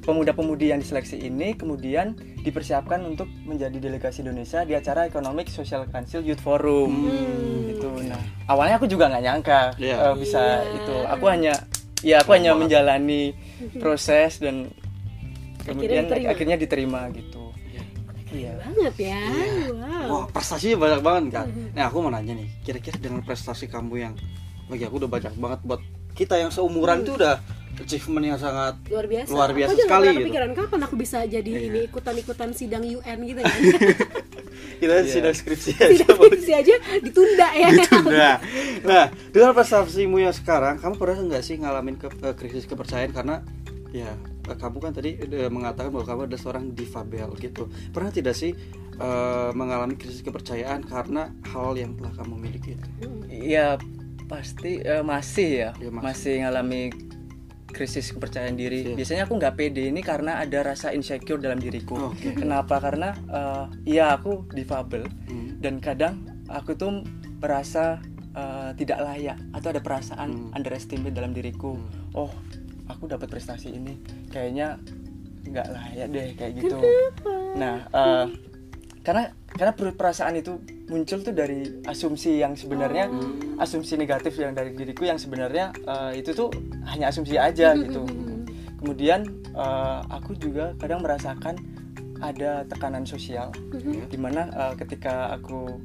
pemuda-pemudi 0.01 0.71
yang 0.71 0.79
diseleksi 0.79 1.19
ini 1.19 1.53
kemudian 1.53 2.15
dipersiapkan 2.41 3.05
untuk 3.05 3.29
menjadi 3.45 3.77
delegasi 3.77 4.23
Indonesia 4.23 4.65
di 4.65 4.73
acara 4.73 5.05
Economic 5.05 5.51
Social 5.51 5.85
Council 5.87 6.23
Youth 6.23 6.41
Forum 6.41 7.05
Hmm. 7.05 7.69
gitu. 7.69 7.91
Nah, 8.07 8.17
awalnya 8.47 8.79
aku 8.79 8.87
juga 8.87 9.11
nggak 9.11 9.23
nyangka 9.23 9.61
Iya. 9.77 9.97
eh, 10.01 10.15
bisa 10.17 10.41
Iya. 10.41 10.73
itu. 10.79 10.97
Aku 11.11 11.25
hanya 11.27 11.53
ya 12.01 12.17
aku 12.17 12.33
hanya 12.33 12.55
menjalani 12.55 13.37
proses 13.77 14.39
dan 14.39 14.73
kemudian 15.61 16.09
diterima. 16.09 16.29
akhirnya 16.31 16.57
diterima 16.57 17.01
gitu. 17.13 17.53
Iya. 18.31 18.55
banget 18.57 18.95
ya 19.11 19.23
wow 19.75 20.07
Wah, 20.07 20.25
prestasinya 20.31 20.79
banyak 20.79 21.01
banget 21.03 21.25
kan. 21.35 21.47
Nah, 21.75 21.91
aku 21.91 21.99
mau 21.99 22.09
nanya 22.09 22.31
nih, 22.33 22.47
kira-kira 22.63 22.95
dengan 22.97 23.21
prestasi 23.21 23.67
kamu 23.67 23.95
yang 23.99 24.15
bagi 24.71 24.85
aku 24.87 24.97
udah 24.97 25.11
banyak 25.11 25.35
banget 25.35 25.61
buat 25.67 25.81
kita 26.15 26.35
yang 26.37 26.51
seumuran 26.51 27.03
itu 27.03 27.19
udah 27.19 27.37
achievement 27.81 28.25
yang 28.27 28.37
sangat 28.37 28.77
luar 28.87 29.07
biasa 29.09 29.31
luar 29.33 29.51
biasa 29.51 29.73
aku 29.73 29.81
sekali 29.81 29.89
pernah 30.05 30.13
gitu. 30.13 30.21
kepikiran 30.23 30.51
kapan 30.53 30.81
aku 30.85 30.95
bisa 30.97 31.19
jadi 31.25 31.51
Iya. 31.51 31.67
ini 31.67 31.81
ikutan 31.89 32.15
ikutan 32.15 32.51
sidang 32.53 32.85
UN 32.85 33.19
gitu 33.25 33.41
kan 33.41 33.57
kita 34.81 34.93
Iya. 34.95 35.09
sidang 35.09 35.35
skripsi 35.35 35.71
sidang 35.73 36.09
aja 36.13 36.29
skripsi 36.29 36.53
aja 36.53 36.75
ditunda 37.01 37.49
ya 37.53 37.69
Nah, 38.05 38.37
nah 38.85 39.05
dengan 39.33 39.53
prestasimu 39.53 40.17
yang 40.19 40.35
sekarang, 40.35 40.77
kamu 40.77 40.95
pernah 40.97 41.17
nggak 41.25 41.43
sih 41.43 41.57
ngalamin 41.57 41.97
ke, 41.97 42.09
eh, 42.21 42.35
krisis 42.37 42.65
kepercayaan 42.65 43.13
karena 43.13 43.41
ya 43.91 44.13
eh, 44.45 44.57
kamu 44.57 44.77
kan 44.79 44.93
tadi 44.93 45.17
eh, 45.17 45.49
mengatakan 45.49 45.89
bahwa 45.89 46.05
kamu 46.05 46.21
adalah 46.29 46.43
seorang 46.43 46.65
difabel 46.73 47.33
gitu. 47.39 47.65
Pernah 47.91 48.11
tidak 48.11 48.37
sih 48.37 48.53
eh, 48.99 49.51
mengalami 49.57 49.97
krisis 49.97 50.21
kepercayaan 50.21 50.85
karena 50.85 51.33
hal 51.49 51.73
yang 51.77 51.97
telah 51.97 52.13
kamu 52.13 52.35
miliki 52.37 52.77
itu? 52.77 52.89
Iya 53.31 53.81
pasti 54.31 54.79
eh, 54.79 55.03
masih 55.03 55.51
ya, 55.51 55.71
Iya, 55.77 55.91
masih. 55.91 56.07
masih. 56.07 56.35
ngalami 56.41 56.83
krisis 57.67 58.11
kepercayaan 58.11 58.55
diri. 58.55 58.83
Iya. 58.85 58.95
Biasanya 58.95 59.23
aku 59.27 59.35
nggak 59.37 59.55
pede 59.55 59.87
ini 59.87 60.01
karena 60.01 60.39
ada 60.39 60.63
rasa 60.65 60.91
insecure 60.91 61.39
dalam 61.39 61.59
diriku. 61.59 62.11
Oke. 62.11 62.35
Kenapa? 62.35 62.79
Karena 62.79 63.11
eh, 63.29 63.65
iya 63.89 64.15
aku 64.15 64.47
difabel 64.49 65.07
Hmm. 65.27 65.59
dan 65.59 65.79
kadang 65.79 66.15
aku 66.47 66.75
tuh 66.75 67.03
merasa 67.39 67.99
eh, 68.31 68.71
tidak 68.75 68.99
layak 69.01 69.39
atau 69.51 69.69
ada 69.71 69.81
perasaan 69.81 70.31
Hmm. 70.31 70.57
underestimate 70.57 71.11
dalam 71.11 71.31
diriku. 71.31 71.75
Oh 72.13 72.31
aku 72.87 73.07
dapat 73.07 73.27
prestasi 73.29 73.71
ini, 73.71 73.99
kayaknya 74.29 74.79
nggak 75.41 75.67
layak 75.69 76.07
deh 76.11 76.29
kayak 76.35 76.53
gitu. 76.59 76.79
Nah 77.55 77.87
eh, 77.89 78.25
karena 79.01 79.33
karena 79.49 79.73
per- 79.73 79.97
perasaan 79.97 80.37
itu 80.37 80.61
muncul 80.87 81.25
tuh 81.25 81.33
dari 81.33 81.83
asumsi 81.85 82.39
yang 82.39 82.55
sebenarnya 82.55 83.09
asumsi 83.57 83.97
negatif 83.97 84.37
yang 84.37 84.53
dari 84.53 84.77
diriku 84.77 85.09
yang 85.09 85.17
sebenarnya 85.17 85.73
eh, 85.75 86.21
itu 86.21 86.31
tuh 86.33 86.49
hanya 86.87 87.09
asumsi 87.09 87.41
aja 87.41 87.73
gitu. 87.75 88.05
kemudian 88.81 89.25
eh, 89.51 90.01
aku 90.09 90.37
juga 90.37 90.77
kadang 90.77 91.01
merasakan 91.01 91.57
ada 92.21 92.69
tekanan 92.69 93.09
sosial 93.09 93.49
di 94.07 94.19
mana 94.21 94.53
eh, 94.53 94.75
ketika 94.77 95.33
aku 95.33 95.81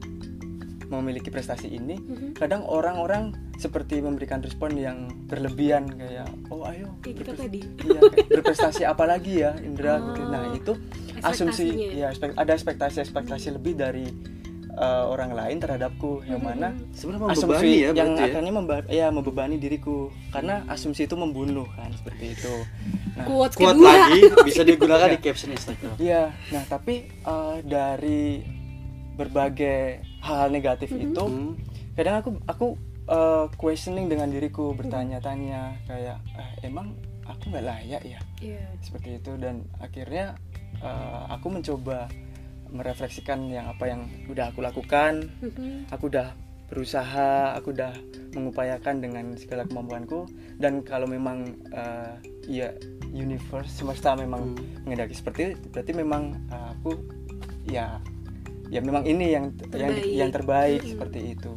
memiliki 0.85 1.33
prestasi 1.33 1.73
ini 1.73 1.97
kadang 2.37 2.61
orang-orang 2.61 3.33
seperti 3.57 4.03
memberikan 4.03 4.37
respon 4.43 4.77
yang 4.77 5.09
berlebihan 5.25 5.89
kayak 5.97 6.29
oh 6.53 6.61
ayo 6.67 6.93
kita 7.01 7.33
berpres- 7.33 7.41
tadi. 7.41 7.59
iya, 7.81 7.99
kayak 8.05 8.27
berprestasi 8.29 8.83
apa 8.85 9.03
lagi 9.09 9.41
ya 9.41 9.57
Indra? 9.65 9.97
Gitu. 9.97 10.21
nah 10.29 10.43
itu 10.53 10.73
asumsi 11.27 11.65
ya 11.93 12.07
ada 12.35 12.51
ekspektasi-ekspektasi 12.51 13.47
lebih 13.51 13.73
dari 13.75 14.05
uh, 14.71 15.07
orang 15.07 15.31
lain 15.31 15.57
terhadapku 15.57 16.21
yang 16.23 16.39
mana 16.39 16.75
Sebenarnya 16.91 17.25
membebani 17.25 17.33
asumsi 17.33 17.67
ya 17.77 17.89
yang 17.93 18.11
ya? 18.13 18.23
akhirnya 18.25 18.53
memba- 18.53 18.87
ya 18.87 19.07
membebani 19.09 19.55
diriku 19.55 19.97
karena 20.29 20.61
asumsi 20.67 21.03
itu 21.03 21.15
membunuh 21.15 21.65
kan 21.71 21.89
seperti 21.91 22.33
itu 22.33 22.53
nah 23.15 23.25
Kuat 23.25 23.51
kedua 23.53 23.79
lagi 23.79 24.19
bisa 24.43 24.61
digunakan 24.67 25.07
di 25.07 25.17
caption 25.17 25.49
Instagram. 25.49 25.95
Iya, 25.95 26.35
nah 26.51 26.63
tapi 26.65 27.07
uh, 27.23 27.63
dari 27.63 28.43
berbagai 29.15 30.03
hal 30.19 30.51
negatif 30.51 30.91
itu, 30.91 31.23
Hmm. 31.23 31.55
kadang 31.95 32.19
aku 32.19 32.29
aku 32.43 32.65
uh, 33.07 33.47
questioning 33.55 34.11
dengan 34.11 34.27
diriku 34.27 34.75
bertanya-tanya 34.75 35.79
kayak 35.87 36.19
eh, 36.35 36.67
emang 36.67 36.91
aku 37.23 37.47
nggak 37.47 37.63
layak 37.63 38.03
ya 38.03 38.19
Iya. 38.37 38.67
seperti 38.81 39.17
itu 39.17 39.31
dan 39.39 39.63
akhirnya 39.79 40.35
eh, 40.77 41.21
aku 41.29 41.47
mencoba 41.49 42.07
merefleksikan 42.67 43.47
yang 43.47 43.69
apa 43.69 43.87
yang 43.87 44.01
udah 44.25 44.49
aku 44.49 44.59
lakukan 44.59 45.29
Mhm. 45.39 45.87
aku 45.89 46.09
udah 46.09 46.33
berusaha 46.65 47.53
aku 47.53 47.71
udah 47.71 47.93
mengupayakan 48.33 48.97
dengan 48.97 49.37
segala 49.37 49.63
kemampuanku 49.63 50.25
dan 50.57 50.81
kalau 50.81 51.05
memang 51.05 51.53
eh, 51.69 52.13
ya 52.43 52.73
universe 53.07 53.69
semesta 53.71 54.13
memang 54.13 54.57
Hmm. 54.57 54.83
mengendaki 54.83 55.13
seperti 55.13 55.53
itu 55.53 55.65
berarti 55.69 55.91
memang 55.93 56.23
eh, 56.49 56.67
aku 56.73 56.91
ya 57.63 58.01
ya 58.67 58.81
memang 58.81 59.05
ini 59.05 59.29
yang 59.29 59.53
yang 59.71 59.93
Terbaik. 59.93 60.09
yang 60.11 60.29
terbaik 60.31 60.81
Mm-mm. 60.81 60.91
seperti 60.91 61.19
itu 61.31 61.51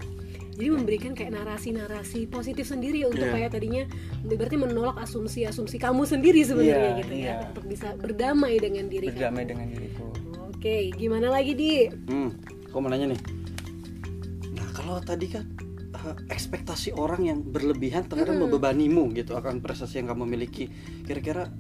Jadi 0.59 0.75
memberikan 0.75 1.15
kayak 1.15 1.39
narasi-narasi 1.39 2.27
positif 2.27 2.67
sendiri 2.67 3.07
untuk 3.07 3.23
Iya. 3.23 3.31
kayak 3.31 3.51
tadinya 3.55 3.83
berarti 4.27 4.57
menolak 4.59 4.99
asumsi-asumsi 4.99 5.79
kamu 5.79 6.03
sendiri 6.03 6.43
sebenarnya 6.43 6.91
Iya, 6.91 6.99
gitu 6.99 7.15
ya 7.15 7.23
iya. 7.23 7.35
untuk 7.47 7.65
bisa 7.65 7.95
berdamai 7.95 8.59
dengan 8.59 8.91
diri 8.91 9.07
berdamai 9.07 9.47
kamu. 9.47 9.51
dengan 9.55 9.67
diriku 9.71 10.07
Oke, 10.51 10.91
gimana 10.91 11.31
lagi 11.31 11.55
di? 11.55 11.87
Hmm, 11.87 12.35
aku 12.67 12.77
mau 12.83 12.91
nanya 12.91 13.15
nih. 13.15 13.21
Nah, 14.51 14.69
kalau 14.75 14.99
tadi 14.99 15.31
kan 15.31 15.47
eh, 15.95 16.17
ekspektasi 16.27 16.91
orang 16.91 17.23
yang 17.23 17.39
berlebihan 17.41 18.11
terkadang 18.11 18.43
Mm-mm. 18.43 18.59
membebanimu 18.59 19.15
gitu 19.15 19.39
akan 19.39 19.63
prestasi 19.63 20.03
yang 20.03 20.11
kamu 20.11 20.27
miliki. 20.27 20.67
Kira-kira 21.07 21.55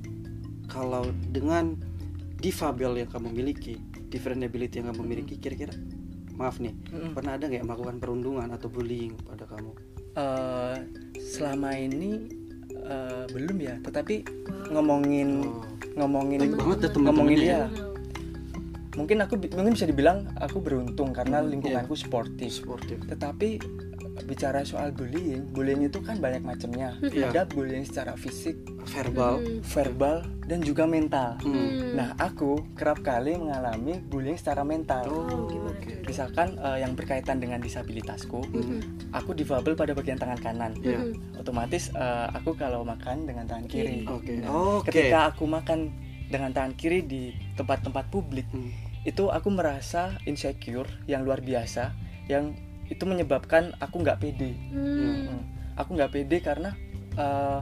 kalau 0.66 1.06
dengan 1.30 1.78
difabel 2.36 2.98
yang 2.98 3.10
kamu 3.10 3.30
miliki, 3.30 3.78
different 4.10 4.42
ability 4.42 4.82
yang 4.82 4.90
kamu 4.90 5.06
miliki, 5.06 5.38
kira-kira 5.38 5.70
maaf 6.38 6.56
nih, 6.56 6.70
Mm-mm. 6.88 7.12
pernah 7.12 7.34
ada 7.34 7.44
nggak 7.44 7.62
melakukan 7.62 7.96
perundungan 7.98 8.48
atau 8.48 8.66
bullying 8.66 9.12
pada 9.20 9.44
kamu? 9.44 9.70
Eh, 10.14 10.76
selama 11.16 11.70
ini 11.72 12.30
eh, 12.80 13.24
belum 13.28 13.56
ya 13.58 13.74
tetapi 13.80 14.22
ngomongin 14.70 15.44
Oh, 15.44 15.62
ngomongin 15.96 16.38
baik 16.40 16.54
banget 16.54 16.78
ya 16.80 16.88
ngomongin 16.96 17.36
dia 17.36 17.50
ya. 17.50 17.66
mungkin 18.94 19.18
aku 19.18 19.34
mungkin 19.52 19.72
bisa 19.74 19.84
dibilang 19.84 20.26
aku 20.36 20.58
beruntung 20.58 21.10
karena 21.10 21.38
Hmm, 21.38 21.50
lingkunganku 21.52 21.94
sportif 21.94 22.50
sportif. 22.52 22.98
tetapi 23.04 23.58
bicara 24.20 24.62
soal 24.62 24.90
bullying 24.90 25.46
bullying 25.48 25.82
itu 25.82 25.98
kan 25.98 26.16
banyak 26.16 26.40
macamnya 26.40 26.96
Iya. 27.00 27.28
ada 27.28 27.42
bullying 27.44 27.82
secara 27.82 28.14
fisik 28.14 28.56
Verbal. 28.88 29.38
Hmm. 29.38 29.60
verbal 29.62 30.16
dan 30.44 30.60
juga 30.60 30.84
mental 30.84 31.36
Hmm. 31.38 31.52
Hmm. 31.52 31.92
nah 31.94 32.08
aku 32.16 32.64
kerap 32.72 33.00
kali 33.00 33.34
mengalami 33.34 34.00
bullying 34.00 34.34
secara 34.34 34.62
mental 34.62 35.04
Oh, 35.04 35.22
oke. 35.22 35.52
tuh? 35.52 36.02
misalkan 36.04 36.56
eh, 36.56 36.78
yang 36.80 36.92
berkaitan 36.92 37.36
dengan 37.36 37.58
disabilitasku 37.58 38.40
Hmm. 38.44 38.80
aku 39.10 39.32
difabel 39.32 39.74
pada 39.74 39.92
bagian 39.92 40.16
tangan 40.16 40.38
kanan 40.38 40.72
Iya. 40.78 40.98
Mhm. 41.04 41.38
otomatis 41.38 41.90
eh, 41.90 42.26
aku 42.32 42.54
kalau 42.54 42.82
makan 42.82 43.24
dengan 43.24 43.44
tangan 43.44 43.66
kiri, 43.66 44.02
Oke. 44.04 44.40
Nah, 44.40 44.80
Oke. 44.80 44.88
ketika 44.90 45.28
aku 45.28 45.44
makan 45.44 45.92
dengan 46.26 46.50
tangan 46.50 46.74
kiri 46.74 47.00
di 47.02 47.22
tempat-tempat 47.54 48.08
publik 48.08 48.48
Hmm. 48.48 48.72
itu 49.00 49.28
aku 49.28 49.48
merasa 49.48 50.16
insecure 50.24 50.88
yang 51.04 51.22
luar 51.22 51.40
biasa 51.40 51.92
yang 52.26 52.52
itu 52.88 53.04
menyebabkan 53.04 53.72
aku 53.78 54.00
nggak 54.00 54.18
pede 54.18 54.52
Hmm. 54.68 55.28
Hmm. 55.28 55.38
aku 55.74 55.90
nggak 55.94 56.10
pede 56.10 56.36
karena 56.40 56.70
eh, 57.14 57.60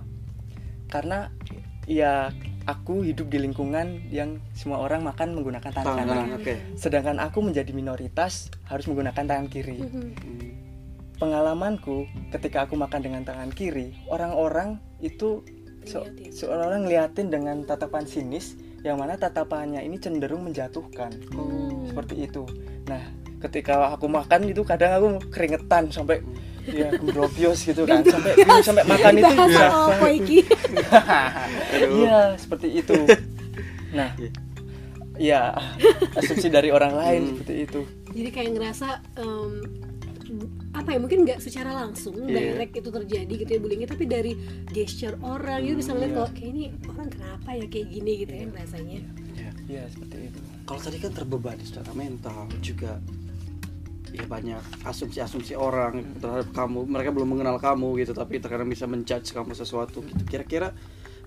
karena 0.87 1.29
ya 1.85 2.31
aku 2.65 3.03
hidup 3.03 3.27
di 3.27 3.39
lingkungan 3.39 4.07
yang 4.09 4.43
semua 4.51 4.79
orang 4.81 5.03
makan 5.03 5.35
menggunakan 5.35 5.71
tangan 5.71 6.03
kanan 6.03 6.35
oke. 6.35 6.55
sedangkan 6.75 7.19
aku 7.19 7.39
menjadi 7.41 7.71
minoritas 7.71 8.51
harus 8.65 8.87
menggunakan 8.87 9.23
tangan 9.23 9.47
kiri. 9.47 9.79
Hmm. 9.79 10.11
pengalamanku 11.17 12.05
ketika 12.29 12.67
aku 12.67 12.77
makan 12.77 13.01
dengan 13.01 13.23
tangan 13.23 13.49
kiri 13.49 13.97
orang-orang 14.07 14.77
itu 15.01 15.41
Ngeliatin. 15.81 16.29
seolah-olah 16.31 16.81
ngeliatin 16.83 17.27
dengan 17.31 17.57
tatapan 17.63 18.05
sinis 18.05 18.59
yang 18.83 18.99
mana 18.99 19.15
tatapannya 19.15 19.81
ini 19.81 19.97
cenderung 19.97 20.43
menjatuhkan 20.43 21.15
Hmm. 21.31 21.87
seperti 21.87 22.27
itu 22.27 22.45
nah 22.85 23.01
ketika 23.39 23.91
aku 23.91 24.07
makan 24.07 24.49
itu 24.49 24.63
kadang 24.63 24.93
aku 24.95 25.09
keringetan 25.29 25.89
sampai 25.89 26.21
ya 26.67 26.91
kembrobios 26.99 27.63
gitu 27.63 27.85
kan 27.85 28.03
sampai 28.03 28.33
sampai 28.61 28.85
makan 28.85 29.13
itu 29.15 29.35
bisa? 29.47 29.67
Aduh. 29.71 30.41
iya 32.01 32.19
seperti 32.35 32.69
itu 32.75 32.97
nah 33.93 34.11
ya 35.17 35.55
asumsi 36.13 36.49
dari 36.49 36.69
orang 36.69 36.93
lain 36.93 37.23
Hmm. 37.23 37.31
seperti 37.35 37.55
itu 37.63 37.81
Jadi 38.13 38.31
kayak 38.31 38.51
ngerasa 38.53 38.89
em, 39.15 39.51
apa 40.73 40.89
ya 40.91 40.99
mungkin 40.99 41.23
nggak 41.23 41.39
secara 41.39 41.71
langsung 41.73 42.17
Iya. 42.27 42.57
direct 42.59 42.75
itu 42.75 42.89
terjadi 42.91 43.33
gitu 43.37 43.51
ya 43.51 43.61
bullyingnya 43.61 43.89
tapi 43.89 44.05
dari 44.05 44.33
gesture 44.69 45.17
orang 45.23 45.63
gitu 45.63 45.77
bisa 45.79 45.93
ngeliat 45.93 46.11
Iya. 46.11 46.19
kok 46.19 46.31
kayak 46.35 46.51
ini 46.51 46.65
orang 46.85 47.09
kenapa 47.09 47.49
ya 47.53 47.67
kayak 47.67 47.87
gini 47.87 48.13
gitu 48.19 48.33
ya 48.35 48.45
rasanya 48.51 49.01
Ya. 49.37 49.51
ya 49.71 49.83
seperti 49.87 50.17
itu 50.27 50.41
Kalau 50.67 50.81
tadi 50.83 50.99
kan 50.99 51.13
terbebani 51.15 51.63
secara 51.63 51.91
mental 51.93 52.39
juga 52.59 52.99
ya 54.13 54.25
banyak 54.27 54.63
asumsi-asumsi 54.87 55.55
orang 55.59 56.17
terhadap 56.19 56.51
kamu. 56.55 56.87
Mereka 56.87 57.11
belum 57.15 57.29
mengenal 57.37 57.57
kamu 57.59 58.03
gitu, 58.03 58.13
tapi 58.13 58.39
terkadang 58.39 58.69
bisa 58.71 58.85
menjudge 58.87 59.33
kamu 59.33 59.53
sesuatu 59.57 60.03
gitu. 60.05 60.23
Kira-kira 60.27 60.75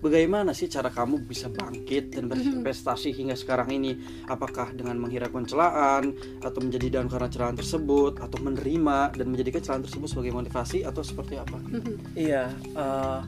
bagaimana 0.00 0.56
sih 0.56 0.66
cara 0.66 0.88
kamu 0.88 1.28
bisa 1.28 1.52
bangkit 1.52 2.16
dan 2.16 2.26
berprestasi 2.26 3.12
hingga 3.12 3.36
sekarang 3.36 3.70
ini? 3.70 4.00
Apakah 4.26 4.72
dengan 4.72 4.96
menghiraukan 4.98 5.44
celaan 5.44 6.16
atau 6.40 6.60
menjadi 6.60 7.00
down 7.00 7.08
karena 7.08 7.28
celaan 7.28 7.56
tersebut 7.56 8.18
atau 8.18 8.38
menerima 8.40 9.14
dan 9.14 9.26
menjadikan 9.28 9.60
celaan 9.60 9.82
tersebut 9.84 10.08
sebagai 10.10 10.32
motivasi 10.34 10.82
atau 10.82 11.04
seperti 11.04 11.38
apa? 11.38 11.58
Iya, 12.16 12.50
eh, 12.56 13.20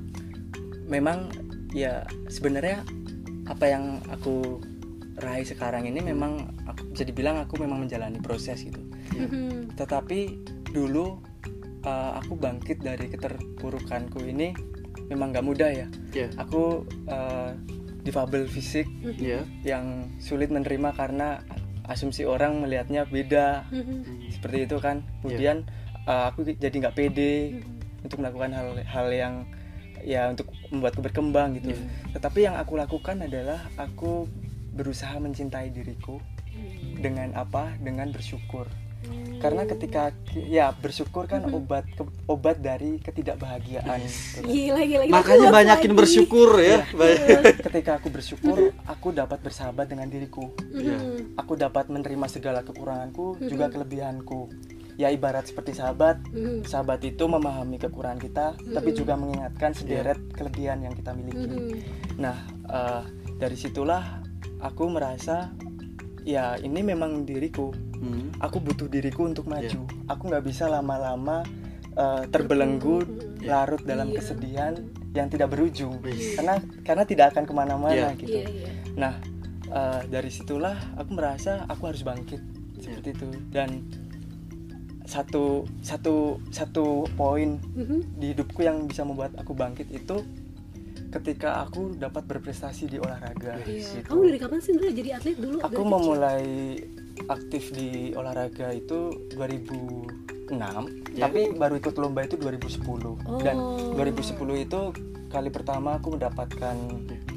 memang 0.88 1.30
ya 1.73 2.04
sebenarnya 2.28 2.85
apa 3.49 3.64
yang 3.68 4.00
aku 4.12 4.61
raih 5.21 5.44
sekarang 5.44 5.87
ini 5.87 6.00
memang 6.00 6.50
aku 6.66 6.92
bisa 6.92 7.04
dibilang 7.06 7.37
aku 7.38 7.61
memang 7.61 7.85
menjalani 7.85 8.18
proses 8.18 8.64
gitu. 8.64 8.82
Mhm. 9.14 9.76
Tetapi 9.76 10.21
dulu 10.69 11.21
eh, 11.83 12.12
aku 12.14 12.35
bangkit 12.35 12.78
dari 12.78 13.11
keterpurukanku 13.11 14.23
ini 14.23 14.54
memang 15.09 15.35
nggak 15.35 15.42
mudah 15.42 15.71
ya. 15.71 15.87
Ya, 16.14 16.28
Aku 16.38 16.87
eh, 17.07 17.50
difabel 18.02 18.47
fisik 18.47 18.87
ya. 19.16 19.42
yang 19.62 20.11
sulit 20.19 20.49
menerima 20.49 20.90
karena 20.92 21.42
asumsi 21.85 22.23
orang 22.23 22.62
melihatnya 22.62 23.02
beda 23.04 23.66
Mhm. 23.69 24.31
seperti 24.31 24.59
itu 24.64 24.78
kan. 24.78 25.02
Kemudian 25.21 25.66
eh, 26.02 26.25
aku 26.28 26.47
jadi 26.49 26.71
nggak 26.73 26.95
pede 26.95 27.62
untuk 28.02 28.19
melakukan 28.19 28.50
hal-hal 28.50 29.09
yang 29.11 29.35
ya 30.02 30.26
untuk 30.26 30.50
membuatku 30.69 30.99
berkembang 30.99 31.54
gitu. 31.54 31.71
Iya. 31.71 31.83
Tetapi 32.12 32.38
yang 32.42 32.59
aku 32.59 32.75
lakukan 32.75 33.23
adalah 33.23 33.71
aku 33.75 34.26
berusaha 34.73 35.14
mencintai 35.16 35.71
diriku 35.71 36.19
Hmm. 36.50 36.99
dengan 36.99 37.28
apa? 37.35 37.71
Dengan 37.78 38.11
bersyukur. 38.11 38.66
Karena 39.38 39.66
ketika 39.66 40.14
ya 40.38 40.71
bersyukur 40.71 41.26
kan 41.26 41.42
obat 41.50 41.82
ke- 41.88 42.06
obat 42.25 42.62
dari 42.62 43.02
ketidakbahagiaan. 43.02 43.99
gitu 43.99 44.47
gila 44.47 44.80
gila 44.80 45.04
gila. 45.04 45.14
Makanya 45.18 45.49
Kuat 45.49 45.56
banyakin 45.56 45.90
lagi. 45.90 45.99
bersyukur 45.99 46.49
ya. 46.56 46.87
Banyak- 46.88 47.59
ketika 47.61 47.99
aku 47.99 48.09
bersyukur, 48.09 48.56
aku 48.85 49.11
dapat 49.11 49.42
bersahabat 49.42 49.90
dengan 49.90 50.06
diriku. 50.06 50.47
Mhm. 50.71 51.35
Aku 51.35 51.54
dapat 51.54 51.90
menerima 51.90 52.26
segala 52.28 52.62
kekuranganku, 52.62 53.42
juga 53.42 53.66
kelebihanku. 53.66 54.47
Ya 54.94 55.09
ibarat 55.09 55.49
seperti 55.49 55.75
sahabat, 55.75 56.23
Mhm. 56.28 56.62
sahabat 56.62 57.02
itu 57.02 57.25
memahami 57.25 57.80
kekurangan 57.80 58.21
kita, 58.21 58.47
tapi 58.54 58.92
juga 58.92 59.16
mengingatkan 59.16 59.75
sederet 59.75 60.21
kelebihan 60.30 60.78
yang 60.80 60.94
kita 60.94 61.11
miliki. 61.11 61.49
Mhm. 61.49 61.68
Nah, 62.14 62.37
eh, 62.62 63.02
dari 63.35 63.56
situlah 63.56 64.23
aku 64.61 64.87
merasa 64.87 65.50
ya 66.23 66.54
ini 66.56 66.85
memang 66.85 67.26
diriku. 67.26 67.75
Hmm. 68.02 68.35
Aku 68.42 68.59
butuh 68.59 68.90
diriku 68.90 69.25
untuk 69.25 69.47
maju. 69.47 69.87
Aku 70.11 70.23
nggak 70.26 70.42
bisa 70.42 70.66
lama-lama 70.66 71.47
eh, 71.92 72.25
terbelenggu, 72.26 73.04
larut 73.44 73.85
dalam 73.85 74.09
Iya. 74.09 74.16
kesedihan 74.18 74.73
yang 75.12 75.28
tidak 75.28 75.52
berujung. 75.52 76.00
Wih. 76.00 76.35
Karena 76.35 76.56
karena 76.82 77.04
tidak 77.04 77.37
akan 77.37 77.44
Iya. 77.44 77.49
ke 77.49 77.54
mana-mana 77.54 78.06
gitu. 78.16 78.32
Iya, 78.32 78.49
iya. 78.49 78.68
Nah, 78.97 79.14
eh, 79.68 80.00
dari 80.09 80.32
situlah 80.32 80.73
aku 80.97 81.12
merasa 81.12 81.68
aku 81.68 81.92
harus 81.92 82.00
bangkit 82.00 82.40
seperti 82.80 83.12
itu. 83.12 83.28
Dan 83.52 83.85
satu 85.04 85.68
satu 85.85 86.40
satu 86.49 87.04
poin 87.12 87.61
Mhm. 87.76 88.16
di 88.16 88.32
hidupku 88.32 88.64
yang 88.64 88.88
bisa 88.88 89.04
membuat 89.04 89.37
aku 89.37 89.52
bangkit 89.52 89.92
itu 89.92 90.25
ketika 91.12 91.61
aku 91.61 91.92
dapat 91.92 92.25
berprestasi 92.25 92.88
di 92.88 92.97
olahraga. 92.97 93.61
Iya. 93.68 94.00
gitu. 94.00 94.09
Kamu 94.09 94.32
dari 94.32 94.40
kapan 94.40 94.59
sih 94.64 94.73
Ndra 94.73 94.88
jadi 94.88 95.11
atlet 95.21 95.37
dulu? 95.37 95.61
Aku 95.61 95.76
kecil? 95.76 95.85
Aktif 97.26 97.71
di 97.71 98.12
olahraga 98.12 98.71
itu 98.71 99.12
2006, 99.33 100.88
Ya. 101.12 101.26
tapi 101.26 101.52
baru 101.52 101.76
ikut 101.76 101.95
lomba 101.97 102.23
itu 102.23 102.37
2010. 102.37 103.16
Dan 103.40 103.57
Oh. 103.57 103.92
2010 103.95 104.59
itu 104.59 104.92
kali 105.28 105.49
pertama 105.49 105.97
aku 105.97 106.12
mendapatkan 106.12 106.76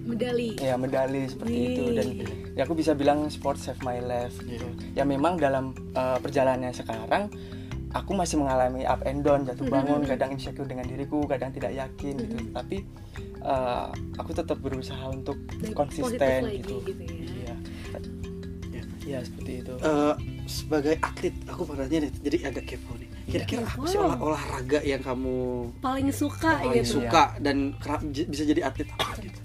medali. 0.04 0.60
ya 0.60 0.76
medali 0.76 1.26
seperti 1.26 1.54
Wih. 1.54 1.68
itu 1.70 1.84
dan 1.94 2.08
ya 2.52 2.62
aku 2.62 2.76
bisa 2.76 2.92
bilang 2.92 3.26
sport 3.30 3.56
save 3.56 3.80
my 3.82 3.98
life 3.98 4.36
gitu. 4.44 4.68
Ya 4.92 5.04
memang 5.04 5.36
dalam 5.36 5.72
uh, 5.94 6.20
perjalanannya 6.20 6.76
sekarang 6.76 7.32
aku 7.90 8.12
masih 8.12 8.36
mengalami 8.36 8.84
up 8.84 9.00
and 9.04 9.24
down 9.24 9.48
jatuh 9.48 9.64
bangun 9.66 10.04
kadang 10.04 10.36
insecure 10.36 10.68
dengan 10.68 10.84
diriku 10.84 11.24
kadang 11.24 11.50
tidak 11.50 11.72
yakin 11.74 12.20
gitu 12.20 12.52
tapi 12.52 12.84
eh, 13.40 13.88
aku 14.20 14.36
tetap 14.36 14.60
berusaha 14.60 15.00
untuk 15.08 15.40
Dan 15.56 15.72
konsisten 15.72 16.44
gitu 16.60 16.84
gitu 16.84 17.02
ya. 17.02 17.15
Iya 19.06 19.12
Ya. 19.12 19.14
iya 19.14 19.20
seperti 19.22 19.52
itu 19.62 19.74
Eh, 19.78 20.14
sebagai 20.46 20.96
atlet 21.00 21.36
aku 21.46 21.62
pernah 21.64 21.86
nih 21.86 22.10
jadi 22.20 22.38
agak 22.48 22.66
kepo 22.68 22.94
nih 22.96 23.10
kira-kira 23.26 23.62
apa 23.64 23.86
sih 23.86 23.96
Wow. 23.96 24.06
olah 24.08 24.18
olahraga 24.20 24.80
yang 24.84 25.00
kamu 25.00 25.38
paling 25.80 26.10
suka 26.12 26.52
paling 26.60 26.74
gitu 26.76 27.00
suka 27.00 27.24
dan 27.40 27.58
kera- 27.76 28.02
j- 28.08 28.26
bisa 28.26 28.44
jadi 28.44 28.62
atlet 28.64 28.90
apa 28.92 29.14
gitu 29.20 29.40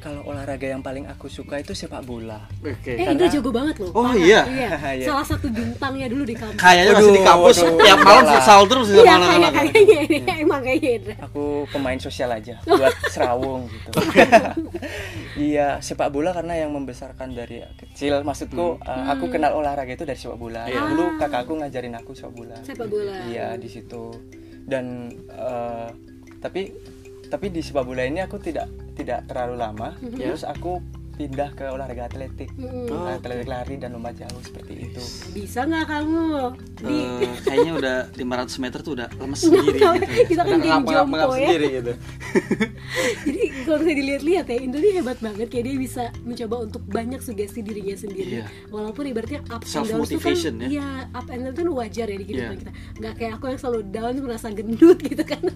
kalau 0.00 0.24
olahraga 0.24 0.64
yang 0.64 0.80
paling 0.80 1.04
aku 1.04 1.28
suka 1.28 1.56
itu 1.56 1.70
sepak 1.70 2.02
bola. 2.02 2.40
Oke 2.58 2.72
eh 2.90 2.96
Karena- 2.98 3.12
Indra 3.12 3.26
jago 3.28 3.50
banget 3.50 3.76
loh. 3.78 3.92
Oh, 3.92 4.08
parah. 4.08 4.16
iya? 4.16 4.40
Iya. 4.96 5.06
salah 5.06 5.26
satu 5.26 5.46
bintangnya 5.46 6.08
dulu 6.08 6.24
di 6.24 6.34
kampus. 6.34 6.56
Kayaknya 6.56 6.92
masih 6.94 7.12
di 7.12 7.22
kampus. 7.22 7.56
tiap 7.78 7.98
malam 8.00 8.24
futsal 8.26 8.60
terus 8.64 8.86
sama 8.88 8.96
iya 8.96 9.04
kayak 9.04 9.20
anak-anak. 9.20 9.52
kayaknya 9.70 9.98
ini 10.02 10.18
emang 10.40 10.60
kayaknya 10.60 10.90
Indra 10.90 11.14
aku 11.20 11.44
pemain 11.68 11.98
sosial 11.98 12.30
aja 12.30 12.54
buat 12.64 12.94
serawung 13.12 13.68
gitu. 13.68 13.88
Iya 15.36 15.78
sepak 15.78 16.08
bola 16.08 16.32
karena 16.32 16.58
yang 16.58 16.70
membesarkan 16.72 17.32
dari 17.32 17.60
kecil. 17.76 18.20
Maksudku 18.20 18.80
uh, 18.80 19.04
aku 19.08 19.28
kenal 19.28 19.54
olahraga 19.54 19.92
itu 19.92 20.02
dari 20.02 20.16
sepak 20.16 20.36
bola. 20.36 20.66
Iya. 20.66 20.80
dulu 20.88 21.04
kakakku 21.16 21.52
ngajarin 21.54 21.94
aku 21.94 22.10
sepak 22.12 22.34
bola. 22.34 22.56
Sepak 22.60 22.88
bola. 22.88 23.14
Iya 23.26 23.54
di 23.56 23.68
situ. 23.68 24.10
Dan 24.64 25.08
uh, 25.30 25.88
tapi 26.38 26.72
tapi 27.30 27.46
di 27.48 27.60
sepak 27.60 27.82
bola 27.82 28.02
ini 28.02 28.18
aku 28.18 28.36
tidak 28.36 28.66
tidak 28.92 29.24
terlalu 29.24 29.54
lama. 29.56 29.88
Terus 29.96 30.42
aku 30.42 30.82
pindah 31.12 31.52
ke 31.52 31.68
olahraga 31.68 32.08
atletik. 32.08 32.48
Mm-mm. 32.56 32.88
Oh, 32.88 33.04
atletik 33.06 33.44
lari 33.44 33.76
dan 33.76 33.92
lomba 33.92 34.08
jauh 34.10 34.40
seperti 34.40 34.88
itu. 34.88 35.02
Bisa 35.30 35.62
nggak 35.62 35.84
kamu? 35.84 36.24
Di 36.80 36.96
Eh, 37.20 37.36
kayaknya 37.44 37.72
udah 37.76 37.96
500 38.16 38.56
meter 38.58 38.80
tuh 38.80 38.92
udah 38.96 39.08
lemes 39.14 39.36
sendiri 39.38 39.68
gitu 39.70 39.84
ya. 39.84 40.24
kita 40.24 40.42
kan 40.42 40.48
Udah 40.50 40.64
geng 40.64 40.84
jompo 40.86 41.16
ya. 41.20 41.26
sendiri 41.30 41.66
gitu. 41.76 41.92
Jadi 43.28 43.40
kalau 43.60 43.76
misalnya 43.78 43.96
dilihat-lihat 43.98 44.46
ya 44.46 44.56
Indra 44.58 44.80
ini 44.80 44.90
hebat 44.96 45.18
banget. 45.20 45.46
Kayak 45.46 45.64
dia 45.66 45.76
bisa 45.76 46.02
mencoba 46.22 46.56
untuk 46.64 46.82
banyak 46.86 47.20
sugesti 47.20 47.60
dirinya 47.60 47.94
sendiri. 47.94 48.32
Iya. 48.32 48.46
walaupun 48.68 49.04
ibaratnya 49.04 49.44
up 49.46 49.60
and 49.60 49.84
down 49.86 50.00
itu 50.00 50.16
kan 50.16 50.32
ya. 50.32 50.52
iya 50.64 50.88
up 51.12 51.28
and 51.28 51.40
down 51.42 51.52
itu 51.52 51.60
kan 51.60 51.70
wajar 51.74 52.06
ya 52.06 52.16
di 52.16 52.24
kehidupan 52.24 52.48
Iya. 52.50 52.60
kita. 52.64 52.72
Nggak 52.96 53.14
kayak 53.14 53.32
aku 53.36 53.44
yang 53.46 53.60
selalu 53.60 53.80
down 53.90 54.14
merasa 54.18 54.48
gendut 54.48 54.98
gitu 54.98 55.20
kan 55.22 55.42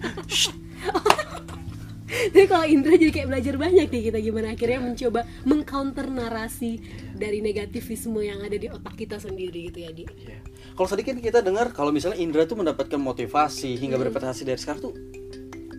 Jadi 2.31 2.45
kalau 2.47 2.65
Indra 2.65 2.93
jadi 2.95 3.11
kayak 3.11 3.27
belajar 3.27 3.55
banyak 3.59 3.87
nih 3.91 4.03
kita 4.11 4.17
gimana 4.23 4.47
akhirnya 4.55 4.79
mencoba 4.81 5.21
mengcounter 5.43 6.07
narasi 6.07 6.79
dari 7.13 7.39
negativisme 7.43 8.19
yang 8.23 8.39
ada 8.41 8.55
di 8.55 8.67
otak 8.71 8.95
kita 8.95 9.19
sendiri 9.19 9.71
gitu 9.71 9.79
ya 9.83 9.91
di. 9.91 10.03
Iya. 10.25 10.39
Kalau 10.75 10.87
tadi 10.87 11.03
kan 11.03 11.17
kita 11.19 11.39
dengar 11.43 11.71
kalau 11.71 11.91
misalnya 11.91 12.19
Indra 12.19 12.47
tuh 12.47 12.59
mendapatkan 12.59 12.99
motivasi 12.99 13.75
hingga 13.79 13.99
berprestasi 13.99 14.43
dari 14.43 14.59
sekarang 14.59 14.81
tuh 14.91 14.93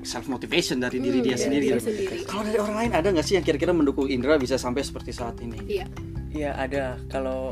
self 0.06 0.30
motivation 0.30 0.78
dari 0.78 1.02
diri 1.02 1.18
dia 1.18 1.34
dari 1.34 1.42
sendiri. 1.42 1.64
diri 1.66 1.74
kan. 1.74 1.82
sendiri. 1.82 2.18
Kalau 2.24 2.42
dari 2.46 2.58
orang 2.62 2.76
lain 2.78 2.90
ada 2.94 3.08
nggak 3.10 3.26
sih 3.26 3.34
yang 3.34 3.44
kira-kira 3.44 3.74
mendukung 3.74 4.06
Indra 4.06 4.38
bisa 4.38 4.54
sampai 4.54 4.86
seperti 4.86 5.10
saat 5.10 5.40
ini? 5.42 5.58
Iya. 5.66 5.86
iya 6.30 6.50
ada 6.54 7.00
kalau 7.10 7.50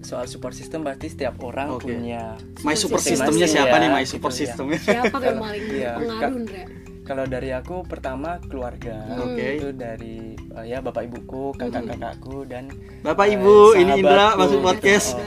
soal 0.00 0.24
support 0.24 0.56
system 0.56 0.80
berarti 0.80 1.12
setiap 1.12 1.36
orang 1.44 1.76
Oke. 1.76 1.92
punya 1.92 2.40
My 2.64 2.72
support 2.72 3.04
systemnya 3.04 3.44
siapa 3.44 3.76
ya, 3.76 3.80
nih? 3.84 3.88
My 3.92 4.04
gitu 4.04 4.16
support 4.16 4.32
ya. 4.32 4.38
systemnya. 4.48 4.80
Siapa 4.80 5.16
yang 5.20 5.38
paling 5.44 5.64
Iya, 5.68 5.92
pengaruh. 6.00 6.32
Indra? 6.40 6.62
Kalau 7.10 7.26
dari 7.26 7.50
aku 7.50 7.82
pertama 7.82 8.38
keluarga 8.46 9.02
Oke. 9.18 9.58
itu 9.58 9.74
dari 9.74 10.38
uh, 10.54 10.62
ya 10.62 10.78
bapak 10.78 11.10
ibuku, 11.10 11.50
kakak-kakakku 11.58 12.46
dan 12.46 12.70
Bapak 13.02 13.26
uh, 13.26 13.34
Ibu, 13.34 13.56
ini 13.82 13.98
Indra 13.98 14.38
masuk 14.38 14.62
podcast. 14.62 15.18
Oh. 15.18 15.26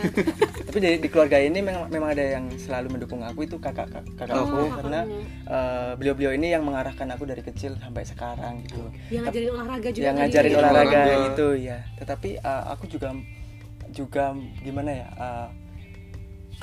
Tapi 0.71 0.77
dari 0.79 0.95
di 1.03 1.11
keluarga 1.11 1.43
ini 1.43 1.59
memang, 1.59 1.91
memang 1.91 2.15
ada 2.15 2.23
yang 2.23 2.47
selalu 2.55 2.87
mendukung 2.95 3.19
aku 3.19 3.43
itu 3.43 3.59
kakak 3.59 3.91
kakakku 4.15 4.63
Oh, 4.63 4.71
karena 4.79 5.03
uh, 5.43 5.91
beliau-beliau 5.99 6.31
ini 6.31 6.55
yang 6.55 6.63
mengarahkan 6.63 7.03
aku 7.19 7.27
dari 7.27 7.43
kecil 7.43 7.75
sampai 7.75 8.07
sekarang 8.07 8.63
gitu. 8.63 8.87
Yang 9.11 9.27
ngajarin 9.27 9.49
olahraga 9.51 9.89
juga 9.91 10.05
yang 10.07 10.15
tadi 10.15 10.23
ngajarin 10.23 10.51
ya. 10.55 10.59
olahraga 10.63 10.87
Olahraga. 11.03 11.27
itu 11.35 11.47
ya. 11.67 11.77
Tetapi 11.99 12.29
uh, 12.47 12.63
aku 12.71 12.85
juga 12.87 13.09
juga 13.91 14.31
gimana 14.63 15.03
ya? 15.03 15.07
uh, 15.19 15.47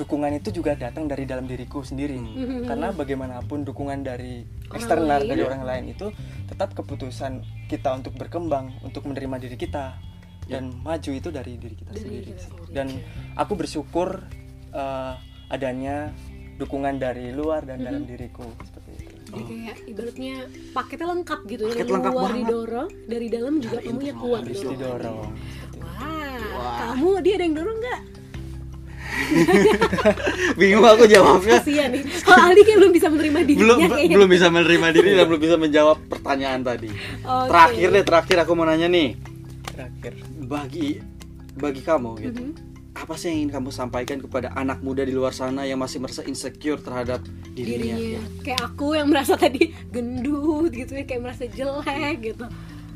dukungan 0.01 0.33
itu 0.33 0.49
juga 0.51 0.73
datang 0.75 1.05
dari 1.05 1.23
dalam 1.23 1.45
diriku 1.45 1.81
sendiri 1.81 2.17
Hmm. 2.17 2.65
karena 2.65 2.89
bagaimanapun 2.91 3.63
dukungan 3.63 4.01
dari 4.01 4.43
Orang 4.65 4.75
eksternal 4.75 5.19
lain. 5.19 5.29
dari 5.29 5.43
orang 5.43 5.63
lain 5.63 5.85
itu 5.91 6.07
tetap 6.47 6.73
keputusan 6.73 7.33
kita 7.67 7.93
untuk 7.95 8.15
berkembang 8.15 8.73
untuk 8.81 9.05
menerima 9.05 9.37
diri 9.39 9.57
kita 9.57 10.01
dan 10.47 10.73
maju 10.79 11.11
itu 11.13 11.29
dari 11.29 11.55
diri 11.55 11.77
kita 11.77 11.91
Dari 11.91 12.01
sendiri 12.01 12.25
kita 12.27 12.41
sendiri. 12.43 12.71
dan 12.71 12.87
aku 13.35 13.53
bersyukur 13.55 14.25
uh, 14.73 15.15
adanya 15.49 16.11
dukungan 16.57 16.97
dari 16.97 17.31
luar 17.31 17.63
dan 17.63 17.81
dalam 17.81 18.03
diriku 18.03 18.45
seperti 18.61 18.91
itu 18.97 19.15
Jadi 19.31 19.43
kayak 19.47 19.77
ibaratnya 19.87 20.35
paketnya 20.73 21.07
lengkap 21.09 21.41
gitu 21.47 21.63
ya 21.63 21.71
Paket 21.71 21.79
dari 21.81 21.93
lengkap 21.93 22.13
luar 22.13 22.23
banget. 22.25 22.39
didorong 22.41 22.89
dari 23.07 23.27
dalam 23.29 23.55
juga 23.59 23.79
kamunya 23.79 24.15
kuat 24.17 24.41
harus 24.43 24.59
didorong. 24.59 24.75
didorong 24.75 25.19
seperti 25.31 25.77
itu. 25.77 25.87
Wah, 26.51 26.77
kamu 26.83 27.09
dia 27.21 27.33
ada 27.33 27.45
yang 27.45 27.55
dorong 27.55 27.79
nggak? 27.79 28.01
Bingung 30.61 30.87
aku 30.87 31.05
jawabnya. 31.07 31.61
Kasian 31.61 31.89
nih. 31.95 32.03
Kalau 32.23 32.45
Ali 32.51 32.61
kayak 32.67 32.79
belum 32.81 32.93
bisa 32.93 33.07
menerima 33.09 33.41
dirinya 33.47 33.63
belum 33.65 33.79
kayaknya. 33.81 34.15
belum 34.17 34.29
bisa 34.31 34.47
menerima 34.49 34.89
diri 34.95 35.11
dan 35.17 35.25
belum 35.29 35.41
bisa 35.41 35.57
menjawab 35.57 35.97
pertanyaan 36.09 36.61
tadi. 36.65 36.91
Oke. 37.23 37.49
Terakhir 37.51 37.89
deh, 37.93 38.05
terakhir 38.05 38.37
aku 38.45 38.53
mau 38.57 38.67
nanya 38.67 38.89
nih. 38.91 39.17
terakhir 39.71 40.13
Bagi 40.45 40.89
bagi 41.57 41.81
kamu 41.85 42.11
gitu. 42.21 42.43
Mhm. 42.43 42.53
Apa 42.91 43.15
sih 43.17 43.31
yang 43.31 43.47
ingin 43.47 43.51
kamu 43.55 43.71
sampaikan 43.71 44.19
kepada 44.19 44.53
anak 44.59 44.83
muda 44.83 45.07
di 45.07 45.15
luar 45.15 45.33
sana 45.33 45.63
yang 45.65 45.79
masih 45.79 46.03
merasa 46.03 46.27
insecure 46.27 46.83
terhadap 46.83 47.23
dirinya? 47.55 47.97
dirinya 47.97 48.23
kayak 48.43 48.61
aku 48.67 48.99
yang 48.99 49.09
merasa 49.09 49.35
tadi 49.39 49.73
gendut 49.95 50.75
gitu 50.75 50.99
ya 50.99 51.05
kayak 51.07 51.23
merasa 51.23 51.45
jelek 51.49 52.35
gitu 52.35 52.47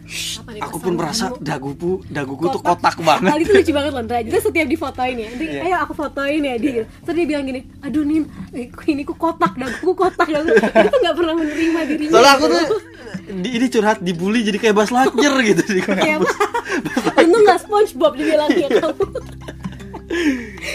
Nih 0.05 0.61
Aku 0.61 0.77
pun 0.77 1.01
merasa 1.01 1.33
daguku 1.41 2.05
daguku 2.13 2.53
tuh 2.53 2.61
kotak 2.61 3.01
banget. 3.01 3.33
Hal 3.33 3.41
itu 3.41 3.53
lucu 3.57 3.73
banget 3.73 3.93
loh. 3.97 4.05
Kita 4.05 4.39
setiap 4.45 4.67
difotoin 4.69 5.17
ya. 5.17 5.27
Nanti, 5.33 5.45
Iya. 5.49 5.61
ayo 5.65 5.77
aku 5.81 5.93
fotoin 5.97 6.41
ya 6.45 6.55
dia. 6.61 6.85
Terus 6.85 7.15
dia 7.17 7.27
bilang 7.27 7.45
gini, 7.49 7.61
aduh 7.81 8.05
Nin, 8.05 8.29
eh, 8.53 8.69
ini 8.69 9.03
ku 9.09 9.17
kotak, 9.17 9.57
daguku 9.57 9.97
kotak. 9.97 10.29
Dagu. 10.29 10.53
Dia 10.53 10.89
tuh 10.93 11.01
gak 11.01 11.17
pernah 11.17 11.35
menerima 11.41 11.81
dirinya. 11.89 12.13
Soalnya 12.13 12.33
aku 12.37 12.45
tuh 12.53 12.65
di, 13.25 13.49
ini 13.57 13.67
curhat 13.73 13.99
dibully 14.05 14.45
jadi 14.45 14.59
kayak 14.61 14.75
Bas 14.77 14.91
Lightyear 14.93 15.35
gitu 15.41 15.63
di 15.73 15.81
Kayak 15.81 16.21
Untung 17.25 17.43
gak 17.49 17.59
Spongebob 17.65 18.13
dibilangnya 18.21 18.69
kamu. 18.69 19.05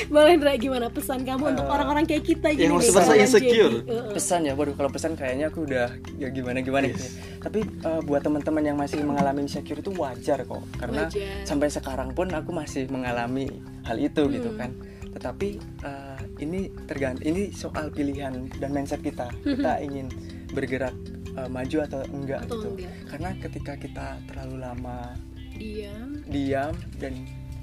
Boleh 0.07 0.33
Ndra 0.35 0.53
gimana 0.55 0.87
pesan 0.87 1.21
kamu 1.21 1.43
untuk 1.49 1.65
orang-orang 1.65 2.03
kayak 2.03 2.23
kita 2.23 2.47
gini 2.51 2.65
Yang 2.65 2.73
masih 2.73 2.83
nih, 2.83 2.95
merasa 2.95 3.13
insecure. 3.15 3.73
Heeh. 3.81 4.11
pesan 4.11 4.41
ya 4.43 4.53
waduh 4.53 4.73
kalau 4.73 4.89
pesan 4.89 5.11
kayaknya 5.13 5.45
aku 5.47 5.59
udah 5.63 5.87
ya 6.15 6.27
gimana 6.29 6.59
gimana 6.59 6.85
gitu 6.87 6.99
ya. 6.99 7.11
tapi 7.39 7.59
uh, 7.81 8.01
buat 8.01 8.19
teman-teman 8.19 8.63
yang 8.63 8.75
masih 8.75 8.99
mengalami 9.01 9.43
insecure 9.43 9.77
itu 9.77 9.91
wajar 9.93 10.43
kok 10.43 10.63
karena 10.75 11.05
Wajar. 11.05 11.43
sampai 11.43 11.67
sekarang 11.67 12.09
pun 12.11 12.27
aku 12.29 12.51
masih 12.51 12.85
mengalami 12.87 13.47
hal 13.83 13.97
itu 13.97 14.21
Hmm. 14.21 14.33
gitu 14.33 14.49
kan 14.53 14.71
tetapi 15.09 15.47
uh, 15.81 16.19
ini 16.37 16.69
tergantung 16.85 17.25
ini 17.25 17.49
soal 17.49 17.89
pilihan 17.89 18.29
dan 18.55 18.69
mindset 18.69 18.99
kita 18.99 19.31
kita 19.41 19.81
ingin 19.81 20.05
bergerak 20.49 20.93
uh, 21.33 21.47
maju 21.47 21.77
atau 21.81 21.99
enggak 22.07 22.43
Atau 22.43 22.55
gitu 22.55 22.67
enggak. 22.75 22.93
karena 23.07 23.29
ketika 23.39 23.73
kita 23.75 24.07
terlalu 24.25 24.55
lama 24.59 25.17
Diam. 25.51 26.09
diam 26.23 26.71
dan 26.95 27.13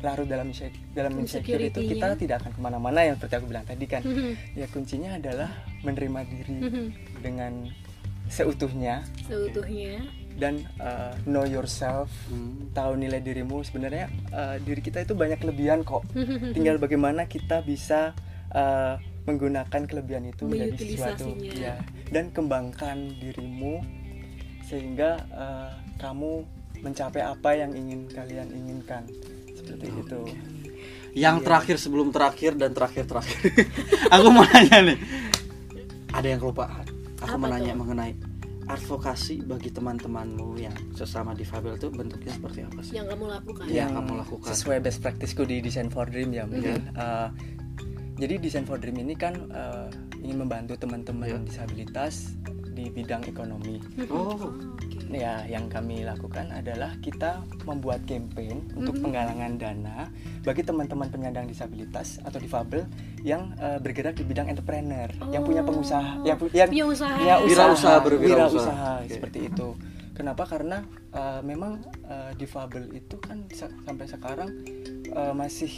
larut 0.04 0.28
dalam 0.28 0.52
dalam 0.92 1.12
insecure 1.16 1.60
itu 1.60 1.80
kita 1.84 2.16
tidak 2.16 2.44
akan 2.44 2.52
ke 2.52 2.60
mana-mana 2.60 3.00
yang 3.04 3.14
seperti 3.16 3.34
aku 3.40 3.46
bilang 3.48 3.66
tadi 3.66 3.84
kan? 3.88 4.02
Mhm. 4.04 4.32
ya 4.56 4.66
kuncinya 4.68 5.10
adalah 5.16 5.50
menerima 5.82 6.20
diri 6.28 6.58
Mhm. 6.60 6.84
dengan 7.24 7.52
seutuhnya. 8.28 9.04
Seutuhnya. 9.24 10.02
dan 10.36 10.68
uh, 10.76 11.16
know 11.24 11.48
yourself 11.48 12.12
Hmm. 12.28 12.68
tahu 12.76 13.00
nilai 13.00 13.24
dirimu. 13.24 13.64
Sebenarnya 13.64 14.12
uh, 14.36 14.60
diri 14.60 14.84
kita 14.84 15.00
itu 15.00 15.16
banyak 15.16 15.40
kelebihan 15.40 15.80
kok. 15.80 16.04
Tinggal 16.52 16.76
bagaimana 16.76 17.24
kita 17.24 17.64
bisa 17.64 18.12
uh, 18.52 19.00
menggunakan 19.24 19.88
kelebihan 19.88 20.28
itu 20.28 20.44
menjadi 20.44 20.76
sesuatu. 20.76 21.32
Ya 21.40 21.80
dan 22.12 22.30
kembangkan 22.30 23.16
dirimu 23.16 23.80
sehingga 24.66 25.24
uh, 25.32 25.72
kamu 25.96 26.44
mencapai 26.82 27.22
apa 27.24 27.50
yang 27.56 27.72
ingin 27.72 28.04
kalian 28.10 28.52
inginkan 28.52 29.08
seperti 29.66 29.86
itu 29.90 30.20
Yang 31.16 31.36
terakhir 31.42 31.76
sebelum 31.76 32.08
terakhir 32.12 32.52
dan 32.54 32.70
terakhir 32.70 33.04
terakhir. 33.04 33.40
aku 34.14 34.26
mau 34.28 34.44
nanya 34.44 34.78
nih. 34.84 34.98
Ada 36.12 36.26
yang 36.28 36.40
kelupaan. 36.40 36.84
Aku 37.18 37.32
Apa 37.32 37.36
mau 37.36 37.48
nanya 37.48 37.72
mengenai 37.72 38.12
advokasi 38.66 39.40
bagi 39.40 39.70
teman-temanmu 39.70 40.58
yang 40.58 40.74
sesama 40.92 41.32
difabel 41.32 41.74
itu 41.74 41.88
bentuknya 41.88 42.30
seperti 42.30 42.60
apa 42.62 42.80
sih? 42.82 42.94
Yang 42.94 43.16
kamu 43.16 43.24
lakukan. 43.30 43.64
Iya. 43.64 43.78
yang 43.78 43.90
kamu 43.96 44.12
lakukan. 44.20 44.48
sesuai 44.50 44.78
best 44.80 45.00
practiceku 45.00 45.42
di 45.42 45.56
Design 45.60 45.88
for 45.88 46.04
Dream 46.04 46.30
ya 46.30 46.44
mungkin 46.44 46.84
Iya. 46.84 46.92
Uh, 46.94 47.28
jadi 48.16 48.34
Design 48.36 48.64
for 48.64 48.76
Dream 48.76 48.98
ini 48.98 49.14
kan 49.14 49.34
uh, 49.48 49.88
ingin 50.18 50.36
membantu 50.38 50.76
teman-teman 50.76 51.26
Iya. 51.26 51.40
disabilitas 51.42 52.36
di 52.68 52.92
bidang 52.92 53.24
ekonomi 53.24 53.80
Oh, 54.10 54.36
Oke. 54.36 54.85
Ya 55.08 55.44
yang 55.44 55.66
kami 55.66 56.02
lakukan 56.02 56.50
adalah 56.50 56.94
kita 56.98 57.38
membuat 57.62 58.02
campaign 58.04 58.70
untuk 58.72 58.98
penggalangan 58.98 59.54
dana 59.54 60.10
bagi 60.42 60.60
teman-teman 60.60 61.06
penyandang 61.06 61.44
disabilitas 61.44 62.18
atau 62.20 62.36
difabel 62.36 62.86
yang 63.20 63.54
eh, 63.56 63.78
bergerak 63.78 64.14
di 64.14 64.22
bidang 64.22 64.46
entrepreneur, 64.46 65.06
yang 65.28 65.42
punya 65.42 65.62
pengusaha, 65.62 66.22
yang, 66.22 66.36
pu- 66.36 66.50
yang 66.50 66.68
Punya 66.68 66.86
usaha. 66.86 67.14
punya 67.14 67.36
Wirausaha, 67.40 67.96
berwirausaha. 68.00 68.50
wirausaha, 68.62 68.92
Oke. 69.00 69.12
seperti 69.12 69.38
itu. 69.46 69.68
Kenapa? 70.12 70.42
Karena 70.44 70.80
eh, 71.10 71.40
memang 71.42 71.76
eh, 72.02 72.32
difabel 72.34 72.88
itu 72.90 73.18
kan 73.18 73.44
sa- 73.50 73.72
sampai 73.82 74.06
sekarang 74.06 74.50
eh, 75.06 75.32
masih 75.32 75.72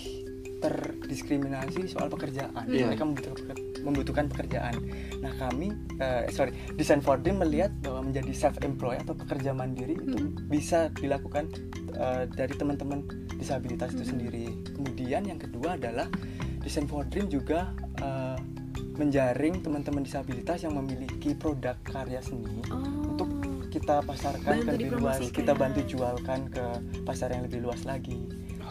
terdiskriminasi 0.59 1.87
soal 1.87 2.11
pekerjaan. 2.11 2.67
Iya. 2.67 2.91
Mereka 2.91 3.05
membutuhkan, 3.07 3.57
membutuhkan 3.83 4.25
pekerjaan. 4.31 4.75
Nah 5.23 5.33
kami, 5.39 5.73
eh, 6.03 6.27
sorry, 6.35 6.55
Design 6.75 7.01
for 7.03 7.19
Dream 7.19 7.39
melihat 7.43 7.71
bahwa 7.83 8.11
menjadi 8.11 8.33
self 8.35 8.59
employed 8.67 9.03
atau 9.07 9.15
pekerja 9.15 9.55
mandiri 9.55 9.95
itu 9.95 10.35
bisa 10.51 10.91
dilakukan 10.99 11.51
eh, 11.95 12.25
dari 12.31 12.55
teman-teman 12.55 13.07
disabilitas 13.39 13.95
itu 13.95 14.05
sendiri. 14.05 14.51
Kemudian 14.75 15.27
yang 15.27 15.39
kedua 15.39 15.79
adalah 15.79 16.11
Design 16.59 16.91
for 16.91 17.07
Dream 17.07 17.31
juga 17.31 17.71
eh, 18.03 18.39
menjaring 18.99 19.63
teman-teman 19.63 20.03
disabilitas 20.03 20.67
yang 20.67 20.75
memiliki 20.75 21.33
produk 21.39 21.79
karya 21.87 22.19
seni 22.19 22.59
Oh. 22.75 23.15
untuk 23.15 23.31
kita 23.71 24.03
pasarkan 24.03 24.59
Bantu 24.59 24.67
ke 24.67 24.71
lebih 24.75 24.91
luas, 24.99 25.21
kita 25.31 25.53
bantu 25.55 25.81
jualkan 25.87 26.51
ke 26.51 26.65
pasar 27.05 27.31
yang 27.31 27.47
lebih 27.47 27.63
luas 27.63 27.85
lagi. 27.87 28.17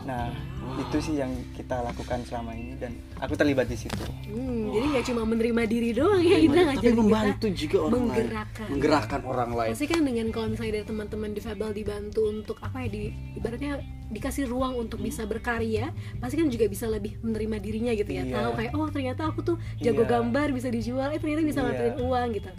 Nah, 0.04 0.30
itu 0.78 0.98
sih 1.00 1.16
yang 1.16 1.28
kita 1.52 1.80
lakukan 1.80 2.22
selama 2.22 2.52
ini 2.52 2.76
dan 2.76 2.92
aku 3.18 3.34
terlibat 3.34 3.66
di 3.66 3.76
situ. 3.76 4.04
Hmm, 4.28 4.70
jadi 4.70 4.86
nggak 4.90 5.06
cuma 5.06 5.24
menerima 5.24 5.64
diri 5.64 5.90
doang 5.92 6.20
ya 6.20 6.38
kita 6.38 6.60
tapi 6.76 6.92
membantu 6.94 7.48
kita 7.48 7.58
juga 7.58 7.78
orang 7.82 7.92
lain 7.98 8.06
menggerakkan. 8.22 8.66
menggerakkan 8.68 9.22
orang 9.24 9.52
lain 9.54 9.70
Pasti 9.72 9.86
kan 9.86 10.02
dengan 10.02 10.28
kalau 10.30 10.48
misalnya 10.48 10.74
dari 10.74 10.86
teman-teman 10.86 11.30
difabel 11.32 11.70
dibantu 11.72 12.22
untuk 12.26 12.58
apa 12.60 12.78
ya 12.84 12.90
di 12.90 13.02
ibaratnya 13.34 13.72
dikasih 14.08 14.44
ruang 14.46 14.76
untuk 14.78 15.00
bisa 15.00 15.24
berkarya, 15.24 15.92
pasti 16.18 16.36
kan 16.36 16.48
juga 16.48 16.66
bisa 16.66 16.88
lebih 16.88 17.20
menerima 17.20 17.58
dirinya 17.58 17.92
gitu 17.92 18.08
ya. 18.10 18.24
Iya. 18.24 18.34
Tahu 18.34 18.52
kayak 18.54 18.72
oh 18.74 18.88
ternyata 18.88 19.22
aku 19.26 19.40
tuh 19.44 19.56
jago 19.78 20.02
Iya. 20.02 20.12
gambar 20.14 20.48
bisa 20.52 20.68
dijual, 20.68 21.12
eh 21.12 21.20
ternyata 21.20 21.44
bisa 21.44 21.60
Iya. 21.60 21.68
ngapain 21.68 21.96
uang 21.98 22.28
gitu. 22.34 22.50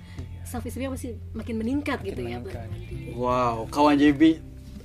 Self 0.43 0.65
esteemnya 0.65 0.91
masih 0.91 1.11
makin 1.33 1.57
meningkat 1.57 2.01
Makin 2.01 2.09
gitu 2.11 2.21
ya. 2.23 2.37
meningkat. 2.37 2.53
buat 2.57 2.69
teman-teman. 2.69 3.17
Wow, 3.17 3.57
kawan 3.69 3.97
JB, 3.97 4.23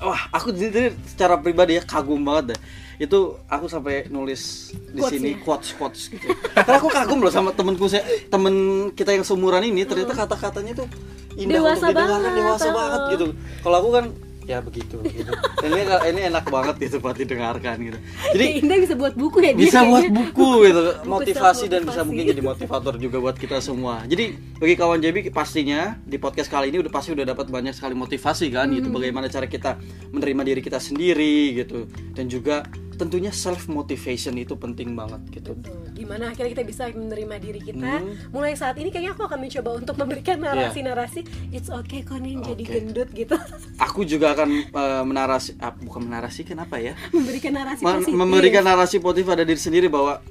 wah 0.03 0.21
aku 0.35 0.51
jadi 0.51 0.91
secara 1.07 1.39
pribadi 1.39 1.79
ya 1.79 1.83
kagum 1.83 2.19
banget 2.21 2.53
deh. 2.53 2.59
Itu 3.07 3.41
aku 3.49 3.65
sampai 3.71 4.05
nulis 4.11 4.71
di 4.75 5.01
Quotes 5.01 5.11
sini 5.15 5.31
ya? 5.33 5.41
quotes 5.41 5.69
quotes 5.73 6.01
gitu. 6.11 6.27
Karena 6.53 6.77
aku 6.77 6.89
kagum 6.91 7.19
loh 7.23 7.33
sama 7.33 7.49
temenku 7.55 7.89
saya, 7.89 8.05
temen 8.29 8.53
kita 8.93 9.15
yang 9.15 9.25
seumuran 9.25 9.63
ini 9.65 9.87
ternyata 9.87 10.13
kata-katanya 10.13 10.83
tuh 10.83 10.87
indah 11.33 11.57
Dewasa 11.57 11.89
untuk 11.89 11.97
didengarkan, 11.97 12.21
banget, 12.21 12.31
dewasa 12.37 12.67
oh. 12.67 12.73
banget 12.75 13.01
gitu. 13.17 13.25
Kalau 13.65 13.75
aku 13.81 13.89
kan 13.89 14.05
ya 14.45 14.59
begitu 14.59 14.99
gitu. 15.05 15.31
Dan 15.63 15.69
ini 15.73 15.83
ini 16.09 16.21
enak 16.27 16.45
banget 16.47 16.75
gitu 16.79 16.99
buat 16.99 17.15
didengarkan 17.15 17.75
gitu. 17.79 17.97
Jadi 18.35 18.45
Indah 18.59 18.77
bisa 18.79 18.93
buat 18.93 19.13
buku 19.13 19.37
ya 19.39 19.51
dia 19.55 19.63
bisa 19.63 19.79
buat 19.83 20.03
kayaknya. 20.03 20.19
buku 20.19 20.49
gitu 20.67 20.81
motivasi 21.05 21.65
dan 21.67 21.81
bisa 21.83 22.01
mungkin 22.01 22.25
jadi 22.27 22.41
motivator 22.41 22.93
juga 22.95 23.17
buat 23.19 23.35
kita 23.35 23.57
semua 23.59 24.03
jadi 24.03 24.35
bagi 24.59 24.75
kawan 24.75 24.99
JB 24.99 25.31
pastinya 25.31 25.95
di 26.03 26.17
podcast 26.17 26.47
kali 26.47 26.69
ini 26.69 26.79
udah 26.79 26.91
pasti 26.91 27.11
udah 27.11 27.25
dapat 27.25 27.47
banyak 27.47 27.71
sekali 27.71 27.93
motivasi 27.93 28.49
kan 28.49 28.67
gitu 28.69 28.87
Hmm. 28.87 28.95
bagaimana 28.95 29.27
cara 29.27 29.47
kita 29.47 29.79
menerima 30.11 30.41
diri 30.43 30.61
kita 30.61 30.77
sendiri 30.77 31.55
gitu 31.55 31.87
dan 32.11 32.27
juga 32.27 32.67
tentunya 33.03 33.35
self 33.35 33.67
motivation 33.67 34.39
itu 34.39 34.55
penting 34.55 34.95
banget 34.95 35.19
gitu. 35.35 35.51
Tuh, 35.59 35.91
gimana 35.91 36.31
akhirnya 36.31 36.55
kita 36.55 36.63
bisa 36.63 36.83
menerima 36.95 37.35
diri 37.43 37.59
kita? 37.59 37.99
Hmm. 37.99 38.15
mulai 38.31 38.55
saat 38.55 38.79
ini 38.79 38.89
kayaknya 38.89 39.11
aku 39.11 39.27
akan 39.27 39.39
mencoba 39.43 39.69
untuk 39.75 39.95
memberikan 39.99 40.39
narasi-narasi 40.39 41.51
it's 41.51 41.67
okay 41.67 41.99
kok 42.01 42.23
nih 42.23 42.39
jadi 42.39 42.63
Oke. 42.63 42.71
gendut 42.71 43.09
gitu. 43.11 43.35
Aku 43.83 44.07
juga 44.07 44.31
akan 44.31 44.49
eh, 44.71 45.03
menarasi 45.03 45.59
ah, 45.59 45.75
bukan 45.75 46.07
menarasikan 46.07 46.63
apa 46.63 46.79
ya? 46.79 46.95
Memberikan 47.17 47.51
narasi 47.51 47.81
positif. 47.83 48.15
memberikan 48.15 48.63
narasi 48.63 48.97
positif 49.03 49.27
pada 49.27 49.43
diri 49.43 49.59
sendiri 49.59 49.87
bahwa 49.91 50.23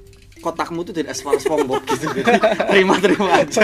kotakmu 0.43 0.83
itu 0.83 0.91
tidak 0.91 1.15
separah 1.15 1.39
SpongeBob 1.39 1.81
gitu 1.87 2.05
jadi 2.11 2.35
terima 2.67 2.99
terima 2.99 3.27
aja 3.39 3.63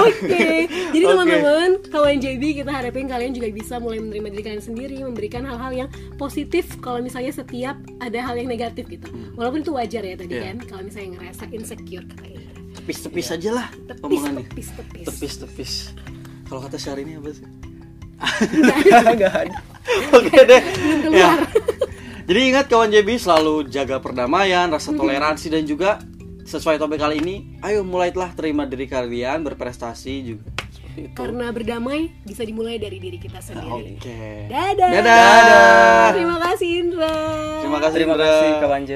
Oke, 0.00 0.66
jadi 0.90 1.04
Oke. 1.04 1.12
teman-teman, 1.12 1.68
kawan 1.88 2.16
JB 2.18 2.42
kita 2.56 2.70
harapin 2.70 3.06
kalian 3.06 3.30
juga 3.30 3.48
bisa 3.48 3.76
mulai 3.76 3.98
menerima 3.98 4.28
diri 4.28 4.42
kalian 4.42 4.64
sendiri, 4.64 4.96
memberikan 4.98 5.44
hal-hal 5.44 5.72
yang 5.76 5.88
positif. 6.16 6.64
Kalau 6.78 6.98
misalnya 6.98 7.30
setiap 7.30 7.76
ada 7.98 8.18
hal 8.18 8.34
yang 8.34 8.48
negatif 8.48 8.88
gitu, 8.88 9.06
walaupun 9.34 9.60
itu 9.60 9.70
wajar 9.70 10.02
ya 10.02 10.14
tadi 10.14 10.34
Iya. 10.34 10.42
kan. 10.42 10.56
Kalau 10.66 10.82
misalnya 10.82 11.08
ngerasa 11.16 11.44
insecure 11.50 12.04
katanya, 12.06 12.40
tepis-tepis 12.74 13.28
aja 13.30 13.50
lah 13.52 13.66
tepis, 13.86 14.02
omongannya 14.02 14.44
tepis, 14.46 14.68
tepis. 14.72 15.04
tepis-tepis 15.04 15.72
kalau 16.44 16.60
kata 16.60 16.76
Syahrini 16.76 17.16
apa 17.16 17.30
sih 17.30 17.46
Enggak 18.50 19.32
ada. 19.46 19.58
Oke 20.10 20.38
deh. 20.42 20.62
keluar. 21.00 21.38
Ya. 21.38 21.77
Jadi 22.28 22.52
ingat 22.52 22.68
kawan 22.68 22.92
JB 22.92 23.16
selalu 23.16 23.72
jaga 23.72 24.04
perdamaian, 24.04 24.68
rasa 24.68 24.92
toleransi 24.92 25.48
dan 25.48 25.64
juga 25.64 25.96
sesuai 26.44 26.76
topik 26.76 27.00
kali 27.00 27.24
ini, 27.24 27.56
ayo 27.64 27.80
mulailah 27.88 28.36
terima 28.36 28.68
diri 28.68 28.84
kalian, 28.84 29.40
berprestasi 29.48 30.14
juga. 30.28 30.44
Seperti 30.68 31.08
itu. 31.08 31.16
Karena 31.16 31.48
berdamai 31.48 32.12
bisa 32.28 32.44
dimulai 32.44 32.76
dari 32.76 33.00
diri 33.00 33.16
kita 33.16 33.40
sendiri. 33.40 33.96
Oke. 33.96 34.44
Dadah. 34.44 34.90
Dadah. 34.92 36.08
Terima 36.12 36.36
kasih 36.36 36.68
Indra. 36.84 37.16
Terima 37.64 37.78
kasih 37.80 37.96
Terima 37.96 38.16
kasih 38.20 38.48
kawan 38.60 38.82
J. 38.84 38.90